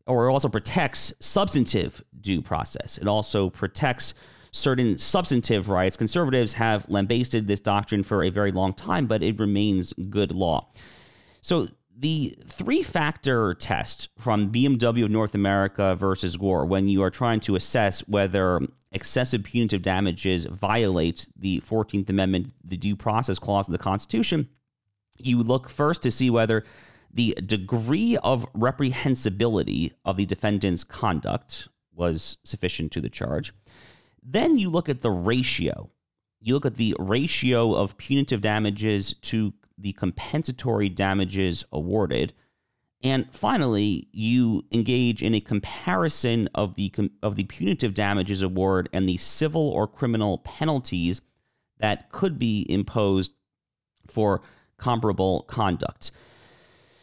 or 0.07 0.29
also 0.29 0.49
protects 0.49 1.13
substantive 1.19 2.03
due 2.19 2.41
process. 2.41 2.97
It 2.97 3.07
also 3.07 3.49
protects 3.49 4.13
certain 4.51 4.97
substantive 4.97 5.69
rights. 5.69 5.95
Conservatives 5.95 6.55
have 6.55 6.89
lambasted 6.89 7.47
this 7.47 7.59
doctrine 7.59 8.03
for 8.03 8.23
a 8.23 8.29
very 8.29 8.51
long 8.51 8.73
time, 8.73 9.07
but 9.07 9.23
it 9.23 9.39
remains 9.39 9.93
good 10.09 10.31
law. 10.31 10.67
So 11.41 11.67
the 12.01 12.35
three 12.47 12.81
factor 12.81 13.53
test 13.53 14.09
from 14.17 14.51
BMW 14.51 15.03
of 15.03 15.11
North 15.11 15.35
America 15.35 15.95
versus 15.95 16.35
Gore, 16.35 16.65
when 16.65 16.87
you 16.87 17.03
are 17.03 17.11
trying 17.11 17.39
to 17.41 17.55
assess 17.55 18.01
whether 18.07 18.59
excessive 18.91 19.43
punitive 19.43 19.83
damages 19.83 20.45
violates 20.45 21.29
the 21.37 21.61
14th 21.61 22.09
Amendment, 22.09 22.53
the 22.63 22.75
due 22.75 22.95
process 22.95 23.37
clause 23.37 23.67
of 23.67 23.71
the 23.71 23.77
Constitution, 23.77 24.49
you 25.19 25.43
look 25.43 25.69
first 25.69 26.01
to 26.01 26.09
see 26.09 26.31
whether 26.31 26.65
the 27.13 27.37
degree 27.45 28.17
of 28.23 28.51
reprehensibility 28.53 29.91
of 30.03 30.17
the 30.17 30.25
defendant's 30.25 30.83
conduct 30.83 31.67
was 31.93 32.37
sufficient 32.43 32.91
to 32.93 33.01
the 33.01 33.09
charge. 33.09 33.53
Then 34.23 34.57
you 34.57 34.71
look 34.71 34.89
at 34.89 35.01
the 35.01 35.11
ratio. 35.11 35.91
You 36.39 36.55
look 36.55 36.65
at 36.65 36.77
the 36.77 36.95
ratio 36.97 37.75
of 37.75 37.97
punitive 37.97 38.41
damages 38.41 39.13
to 39.21 39.53
the 39.81 39.93
compensatory 39.93 40.89
damages 40.89 41.65
awarded. 41.71 42.33
And 43.03 43.27
finally, 43.31 44.07
you 44.11 44.63
engage 44.71 45.23
in 45.23 45.33
a 45.33 45.41
comparison 45.41 46.47
of 46.53 46.75
the 46.75 46.93
of 47.23 47.35
the 47.35 47.45
punitive 47.45 47.93
damages 47.93 48.43
award 48.43 48.89
and 48.93 49.09
the 49.09 49.17
civil 49.17 49.69
or 49.69 49.87
criminal 49.87 50.37
penalties 50.39 51.21
that 51.79 52.11
could 52.11 52.37
be 52.37 52.65
imposed 52.69 53.31
for 54.07 54.41
comparable 54.77 55.43
conduct. 55.43 56.11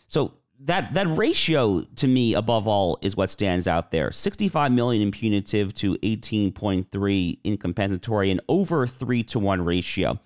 So 0.06 0.34
that 0.60 0.94
that 0.94 1.06
ratio 1.08 1.82
to 1.96 2.06
me 2.06 2.34
above 2.34 2.66
all 2.66 2.98
is 3.02 3.16
what 3.16 3.30
stands 3.30 3.68
out 3.68 3.90
there 3.90 4.10
65 4.10 4.72
million 4.72 5.02
in 5.02 5.10
punitive 5.10 5.74
to 5.74 5.94
18.3 5.96 7.38
in 7.44 7.56
compensatory 7.56 8.30
and 8.30 8.40
over 8.48 8.86
3 8.86 9.22
to 9.24 9.38
1 9.38 9.64
ratio 9.64 10.18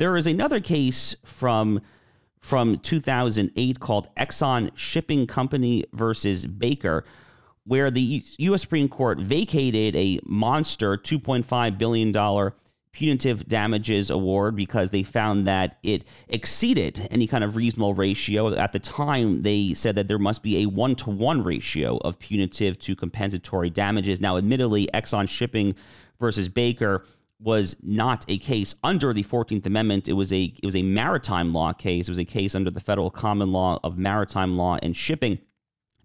there 0.00 0.16
is 0.16 0.26
another 0.26 0.60
case 0.60 1.14
from 1.24 1.80
from 2.40 2.78
2008 2.78 3.80
called 3.80 4.08
Exxon 4.16 4.70
Shipping 4.74 5.26
Company 5.26 5.84
versus 5.92 6.46
Baker 6.46 7.04
where 7.64 7.90
the 7.90 8.24
US 8.38 8.62
Supreme 8.62 8.88
Court 8.88 9.20
vacated 9.20 9.94
a 9.94 10.18
monster 10.24 10.96
2.5 10.96 11.76
billion 11.76 12.12
dollar 12.12 12.54
punitive 12.92 13.46
damages 13.46 14.08
award 14.08 14.56
because 14.56 14.88
they 14.88 15.02
found 15.02 15.46
that 15.46 15.76
it 15.82 16.04
exceeded 16.28 17.06
any 17.10 17.26
kind 17.26 17.44
of 17.44 17.54
reasonable 17.54 17.92
ratio. 17.92 18.54
At 18.54 18.72
the 18.72 18.78
time, 18.78 19.42
they 19.42 19.74
said 19.74 19.96
that 19.96 20.08
there 20.08 20.18
must 20.18 20.42
be 20.42 20.62
a 20.62 20.66
one 20.66 20.96
to 20.96 21.10
one 21.10 21.44
ratio 21.44 21.98
of 21.98 22.18
punitive 22.18 22.78
to 22.80 22.96
compensatory 22.96 23.68
damages. 23.68 24.18
Now, 24.18 24.38
admittedly, 24.38 24.88
Exxon 24.94 25.28
Shipping 25.28 25.76
versus 26.18 26.48
Baker 26.48 27.04
was 27.42 27.76
not 27.82 28.24
a 28.28 28.38
case 28.38 28.74
under 28.84 29.12
the 29.12 29.22
14th 29.24 29.64
Amendment. 29.66 30.08
It 30.08 30.12
was 30.12 30.32
a 30.32 30.54
it 30.62 30.64
was 30.64 30.76
a 30.76 30.82
maritime 30.82 31.52
law 31.52 31.72
case. 31.72 32.08
It 32.08 32.10
was 32.10 32.18
a 32.18 32.24
case 32.24 32.54
under 32.54 32.70
the 32.70 32.80
federal 32.80 33.10
common 33.10 33.52
law 33.52 33.78
of 33.82 33.96
maritime 33.96 34.56
law 34.56 34.78
and 34.82 34.96
shipping. 34.96 35.38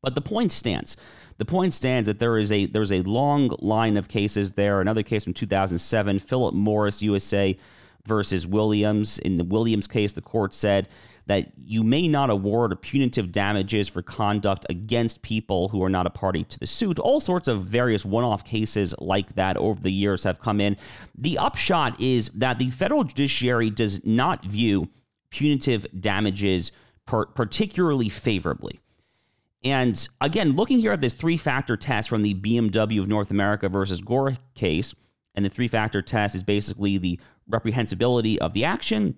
But 0.02 0.16
the 0.16 0.22
point 0.22 0.52
stands 0.52 0.96
the 1.38 1.46
point 1.46 1.74
stands 1.74 2.08
that 2.08 2.20
there 2.20 2.38
is 2.38 2.52
a 2.52 2.66
there's 2.66 2.92
a 2.92 3.02
long 3.02 3.56
line 3.60 3.98
of 3.98 4.08
cases 4.08 4.54
there. 4.54 4.80
Another 4.80 5.04
case 5.04 5.24
from 5.24 5.34
2007, 5.34 6.20
Philip 6.20 6.56
Morris 6.56 7.02
USA 7.02 7.58
versus 8.06 8.48
Williams. 8.48 9.20
In 9.20 9.36
the 9.36 9.44
Williams 9.44 9.88
case, 9.88 10.14
the 10.14 10.22
court 10.22 10.54
said 10.54 10.88
that 11.28 11.52
you 11.58 11.84
may 11.84 12.08
not 12.08 12.30
award 12.30 12.80
punitive 12.82 13.32
damages 13.32 13.88
for 13.88 14.02
conduct 14.02 14.66
against 14.70 15.22
people 15.22 15.70
who 15.70 15.84
are 15.84 15.90
not 15.90 16.06
a 16.06 16.12
party 16.12 16.44
to 16.44 16.60
the 16.60 16.68
suit. 16.68 17.00
All 17.00 17.20
sorts 17.20 17.48
of 17.48 17.64
various 17.64 18.06
one 18.06 18.24
off 18.24 18.44
cases 18.44 18.94
like 19.00 19.34
that 19.36 19.58
over 19.58 19.82
the 19.82 19.92
years 19.92 20.24
have 20.24 20.40
come 20.40 20.62
in. 20.62 20.78
The 21.18 21.38
upshot 21.38 22.00
is 22.00 22.30
that 22.36 22.60
the 22.60 22.70
federal 22.70 23.04
judiciary 23.04 23.70
does 23.70 24.06
not 24.06 24.46
view 24.46 24.90
punitive 25.30 25.88
damages 26.00 26.72
per- 27.06 27.26
particularly 27.26 28.10
favorably. 28.10 28.80
And 29.64 30.08
again, 30.22 30.56
looking 30.56 30.80
here 30.80 30.92
at 30.92 31.02
this 31.02 31.16
three 31.16 31.38
factor 31.38 31.76
test 31.76 32.08
from 32.08 32.22
the 32.22 32.36
BMW 32.36 33.00
of 33.00 33.08
North 33.08 33.32
America 33.32 33.68
versus 33.68 34.00
Gore 34.00 34.38
case, 34.54 34.94
and 35.34 35.44
the 35.44 35.50
three 35.50 35.68
factor 35.68 36.04
test 36.04 36.36
is 36.36 36.44
basically 36.44 37.00
the 37.00 37.20
reprehensibility 37.50 38.38
of 38.38 38.54
the 38.54 38.64
action, 38.64 39.16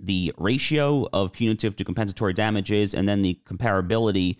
the 0.00 0.32
ratio 0.38 1.06
of 1.12 1.32
punitive 1.32 1.76
to 1.76 1.84
compensatory 1.84 2.32
damages, 2.32 2.94
and 2.94 3.08
then 3.08 3.22
the 3.22 3.38
comparability 3.44 4.36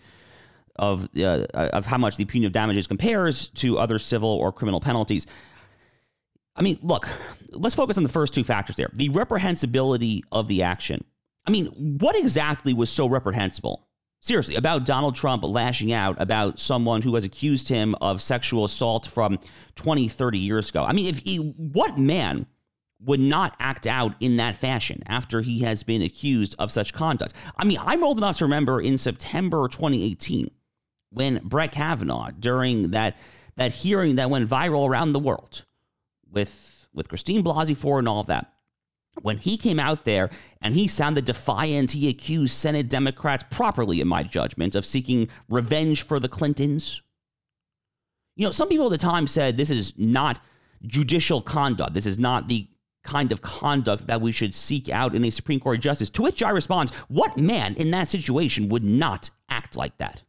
of 0.75 1.09
uh, 1.17 1.45
of 1.53 1.85
how 1.85 1.97
much 1.97 2.17
the 2.17 2.25
punitive 2.25 2.53
damages 2.53 2.87
compares 2.87 3.49
to 3.49 3.77
other 3.77 3.99
civil 3.99 4.29
or 4.29 4.51
criminal 4.51 4.79
penalties. 4.79 5.27
I 6.55 6.61
mean, 6.61 6.79
look, 6.81 7.07
let's 7.51 7.75
focus 7.75 7.97
on 7.97 8.03
the 8.03 8.09
first 8.09 8.33
two 8.33 8.43
factors 8.43 8.75
there. 8.75 8.89
The 8.93 9.09
reprehensibility 9.09 10.21
of 10.31 10.47
the 10.47 10.63
action. 10.63 11.03
I 11.45 11.51
mean, 11.51 11.67
what 11.67 12.15
exactly 12.15 12.73
was 12.73 12.89
so 12.89 13.07
reprehensible? 13.07 13.87
Seriously, 14.21 14.55
about 14.55 14.85
Donald 14.85 15.15
Trump 15.15 15.43
lashing 15.43 15.93
out 15.93 16.21
about 16.21 16.59
someone 16.59 17.01
who 17.01 17.15
has 17.15 17.23
accused 17.23 17.69
him 17.69 17.95
of 18.01 18.21
sexual 18.21 18.65
assault 18.65 19.07
from 19.07 19.39
20, 19.75 20.09
30 20.09 20.37
years 20.37 20.69
ago. 20.69 20.83
I 20.83 20.91
mean, 20.91 21.07
if 21.07 21.19
he, 21.19 21.37
what 21.37 21.97
man 21.97 22.45
would 23.01 23.19
not 23.19 23.55
act 23.59 23.87
out 23.87 24.13
in 24.19 24.35
that 24.37 24.57
fashion 24.57 25.01
after 25.05 25.41
he 25.41 25.59
has 25.59 25.83
been 25.83 26.01
accused 26.01 26.55
of 26.59 26.71
such 26.71 26.93
conduct? 26.93 27.33
I 27.57 27.65
mean, 27.65 27.79
I'm 27.81 28.03
old 28.03 28.17
enough 28.17 28.37
to 28.39 28.45
remember 28.45 28.81
in 28.81 28.97
September 28.97 29.67
2018 29.67 30.51
when 31.11 31.39
Brett 31.43 31.71
Kavanaugh, 31.71 32.31
during 32.37 32.91
that 32.91 33.17
that 33.55 33.73
hearing 33.73 34.15
that 34.15 34.29
went 34.29 34.49
viral 34.49 34.87
around 34.87 35.11
the 35.11 35.19
world 35.19 35.65
with 36.31 36.87
with 36.93 37.09
Christine 37.09 37.43
Blasey 37.43 37.75
Ford 37.75 37.99
and 37.99 38.07
all 38.07 38.21
of 38.21 38.27
that, 38.27 38.53
when 39.21 39.37
he 39.37 39.57
came 39.57 39.79
out 39.79 40.05
there 40.05 40.29
and 40.61 40.73
he 40.73 40.87
sounded 40.87 41.25
defiant, 41.25 41.91
he 41.91 42.07
accused 42.07 42.53
Senate 42.53 42.89
Democrats, 42.89 43.43
properly 43.49 44.01
in 44.01 44.07
my 44.07 44.23
judgment, 44.23 44.75
of 44.75 44.85
seeking 44.85 45.27
revenge 45.49 46.01
for 46.01 46.19
the 46.19 46.29
Clintons. 46.29 47.01
You 48.35 48.45
know, 48.45 48.51
some 48.51 48.69
people 48.69 48.85
at 48.85 48.91
the 48.91 48.97
time 48.97 49.27
said 49.27 49.57
this 49.57 49.69
is 49.69 49.97
not 49.97 50.39
judicial 50.85 51.41
conduct. 51.41 51.93
This 51.93 52.05
is 52.05 52.17
not 52.17 52.47
the 52.47 52.67
kind 53.03 53.31
of 53.31 53.41
conduct 53.41 54.07
that 54.07 54.21
we 54.21 54.31
should 54.31 54.53
seek 54.53 54.89
out 54.89 55.15
in 55.15 55.23
a 55.23 55.29
Supreme 55.29 55.59
Court 55.59 55.79
justice. 55.79 56.09
To 56.11 56.21
which 56.21 56.43
I 56.43 56.49
respond, 56.49 56.91
what 57.07 57.37
man 57.37 57.75
in 57.75 57.91
that 57.91 58.07
situation 58.07 58.69
would 58.69 58.83
not 58.83 59.29
act 59.49 59.75
like 59.75 59.97
that? 59.97 60.21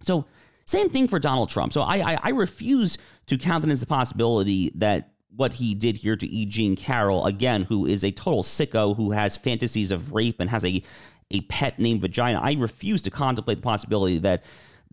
So, 0.00 0.26
same 0.64 0.90
thing 0.90 1.08
for 1.08 1.18
Donald 1.18 1.48
Trump. 1.48 1.72
So, 1.72 1.82
I, 1.82 2.12
I, 2.12 2.18
I 2.22 2.28
refuse 2.30 2.98
to 3.26 3.38
countenance 3.38 3.80
the 3.80 3.86
possibility 3.86 4.70
that 4.74 5.12
what 5.34 5.54
he 5.54 5.74
did 5.74 5.98
here 5.98 6.16
to 6.16 6.26
E. 6.26 6.44
Jean 6.44 6.76
Carroll, 6.76 7.26
again, 7.26 7.64
who 7.64 7.86
is 7.86 8.04
a 8.04 8.10
total 8.10 8.42
sicko 8.42 8.96
who 8.96 9.12
has 9.12 9.36
fantasies 9.36 9.90
of 9.90 10.12
rape 10.12 10.40
and 10.40 10.50
has 10.50 10.64
a, 10.64 10.82
a 11.30 11.40
pet 11.42 11.78
named 11.78 12.02
vagina. 12.02 12.38
I 12.40 12.52
refuse 12.52 13.02
to 13.02 13.10
contemplate 13.10 13.58
the 13.58 13.62
possibility 13.62 14.18
that 14.18 14.44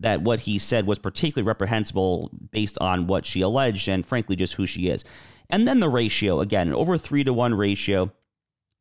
that 0.02 0.22
what 0.22 0.40
he 0.42 0.58
said 0.58 0.88
was 0.88 0.98
particularly 0.98 1.46
reprehensible 1.46 2.30
based 2.52 2.78
on 2.80 3.06
what 3.06 3.26
she 3.26 3.42
alleged 3.42 3.90
and 3.90 4.06
frankly 4.06 4.38
just 4.38 4.54
who 4.54 4.66
she 4.66 4.88
is. 4.88 5.04
And 5.50 5.68
then 5.68 5.80
the 5.80 5.90
ratio, 5.90 6.42
again, 6.42 6.68
an 6.68 6.74
over 6.74 6.98
three 6.98 7.24
to 7.24 7.34
one 7.34 7.54
ratio 7.56 8.12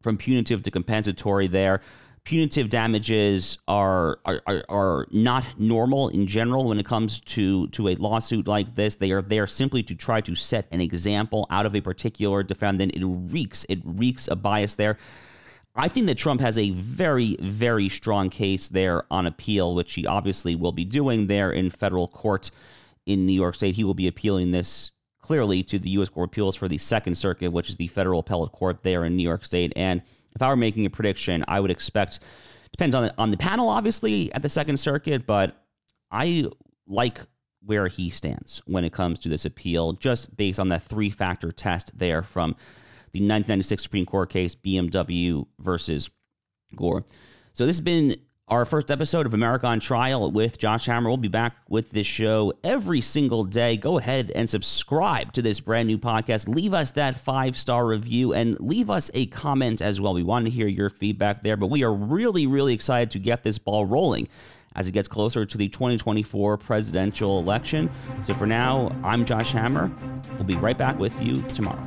from 0.03 0.17
punitive 0.17 0.63
to 0.63 0.71
compensatory 0.71 1.49
there. 1.49 1.81
punitive 2.29 2.69
damages 2.69 3.57
are, 3.67 4.19
are 4.27 4.43
are 4.47 4.63
are 4.69 5.07
not 5.11 5.47
normal 5.59 6.09
in 6.11 6.27
general 6.27 6.65
when 6.67 6.79
it 6.79 6.85
comes 6.85 7.21
to 7.21 7.69
to 7.69 7.89
a 7.89 7.95
lawsuit 7.95 8.47
like 8.47 8.75
this. 8.75 8.97
They 8.97 9.13
are 9.13 9.23
there 9.23 9.47
simply 9.47 9.83
to 9.85 9.95
try 9.95 10.21
to 10.21 10.35
set 10.35 10.67
an 10.71 10.83
example 10.83 11.47
out 11.49 11.65
of 11.65 11.75
a 11.75 11.81
particular 11.81 12.43
defendant. 12.43 12.95
It 12.95 13.03
reeks 13.03 13.65
it 13.71 13.81
reeks 13.83 14.29
of 14.29 14.43
bias 14.43 14.75
there. 14.75 14.99
I 15.75 15.89
think 15.89 16.07
that 16.09 16.19
Trump 16.19 16.43
has 16.43 16.59
a 16.59 16.71
very, 16.73 17.37
very 17.41 17.89
strong 17.89 18.29
case 18.29 18.69
there 18.69 19.05
on 19.11 19.27
appeal, 19.27 19.75
which 19.75 19.95
he 19.95 20.07
obviously 20.07 20.55
will 20.55 20.73
be 20.73 20.85
doing 20.85 21.29
there 21.29 21.51
in 21.51 21.71
federal 21.71 22.09
court 22.09 22.51
in 23.07 23.25
New 23.25 23.33
York 23.33 23.55
State. 23.55 23.77
He 23.77 23.85
will 23.85 23.95
be 23.95 24.09
appealing 24.09 24.51
this 24.51 24.91
clearly 25.21 25.63
to 25.65 25.79
the 25.79 25.91
U.S. 25.91 26.09
Court 26.09 26.29
of 26.29 26.33
Appeals 26.33 26.57
for 26.57 26.69
the 26.69 26.79
Second 26.79 27.17
Circuit, 27.17 27.51
which 27.51 27.69
is 27.69 27.77
the 27.77 27.89
federal 27.89 28.21
appellate 28.21 28.53
court 28.53 28.83
there 28.83 29.05
in 29.05 29.17
New 29.17 29.23
York 29.23 29.45
State. 29.45 29.73
And 29.77 30.03
if 30.35 30.43
I 30.43 30.49
were 30.49 30.57
making 30.57 30.87
a 30.87 30.91
prediction, 30.91 31.45
I 31.49 31.61
would 31.61 31.71
expect 31.71 32.21
depends 32.71 32.95
on 32.95 33.05
the, 33.05 33.15
on 33.19 33.31
the 33.31 33.37
panel, 33.37 33.69
obviously, 33.69 34.33
at 34.35 34.43
the 34.43 34.49
Second 34.49 34.79
Circuit, 34.79 35.27
but 35.27 35.65
I 36.11 36.47
like 36.87 37.21
where 37.65 37.89
he 37.89 38.09
stands 38.09 38.63
when 38.67 38.85
it 38.85 38.93
comes 38.93 39.19
to 39.21 39.29
this 39.29 39.45
appeal, 39.45 39.95
just 39.95 40.37
based 40.37 40.61
on 40.61 40.69
that 40.69 40.83
three 40.83 41.11
factor 41.11 41.51
test 41.51 41.91
there 41.95 42.23
from 42.23 42.51
the 43.13 43.21
1996 43.21 43.83
Supreme 43.83 44.07
Court 44.07 44.31
case, 44.31 44.55
BMW 44.55 45.47
versus 45.59 46.09
Gore. 46.77 47.05
So 47.53 47.67
this 47.67 47.77
has 47.77 47.85
been 47.85 48.17
our 48.49 48.65
first 48.65 48.91
episode 48.91 49.27
of 49.27 49.35
America 49.35 49.67
on 49.67 49.79
Trial 49.79 50.31
with 50.31 50.59
Josh 50.59 50.87
Hammer. 50.87 51.11
We'll 51.11 51.19
be 51.19 51.29
back 51.29 51.57
with 51.69 51.91
this 51.91 52.07
show 52.07 52.53
every 52.65 53.01
single 53.01 53.45
day. 53.45 53.77
Go 53.77 53.99
ahead 53.99 54.33
and 54.35 54.49
subscribe 54.49 55.33
to 55.35 55.43
this 55.43 55.61
brand 55.61 55.87
new 55.87 55.99
podcast. 55.99 56.49
Leave 56.49 56.73
us 56.73 56.93
that 56.93 57.15
five 57.15 57.57
star 57.57 57.87
review 57.87 58.33
and 58.33 58.59
leave 58.59 58.89
us 58.89 59.11
a 59.13 59.27
comment 59.27 59.83
as 59.83 60.01
well. 60.01 60.15
We 60.15 60.23
want 60.23 60.47
to 60.47 60.51
hear 60.51 60.67
your 60.67 60.89
feedback 60.89 61.43
there, 61.43 61.57
but 61.57 61.67
we 61.67 61.85
are 61.85 61.93
really, 61.93 62.47
really 62.47 62.73
excited 62.73 63.11
to 63.11 63.19
get 63.19 63.43
this 63.43 63.59
ball 63.59 63.85
rolling 63.85 64.29
as 64.75 64.89
it 64.89 64.93
gets 64.93 65.09
closer 65.09 65.45
to 65.45 65.59
the 65.59 65.69
2024 65.69 66.57
presidential 66.57 67.41
election. 67.41 67.91
So 68.23 68.33
for 68.33 68.47
now, 68.47 68.97
I'm 69.05 69.25
Josh 69.25 69.53
Hammer. 69.53 69.91
We'll 70.35 70.45
be 70.45 70.57
right 70.57 70.79
back 70.79 70.99
with 70.99 71.21
you 71.21 71.43
tomorrow. 71.53 71.87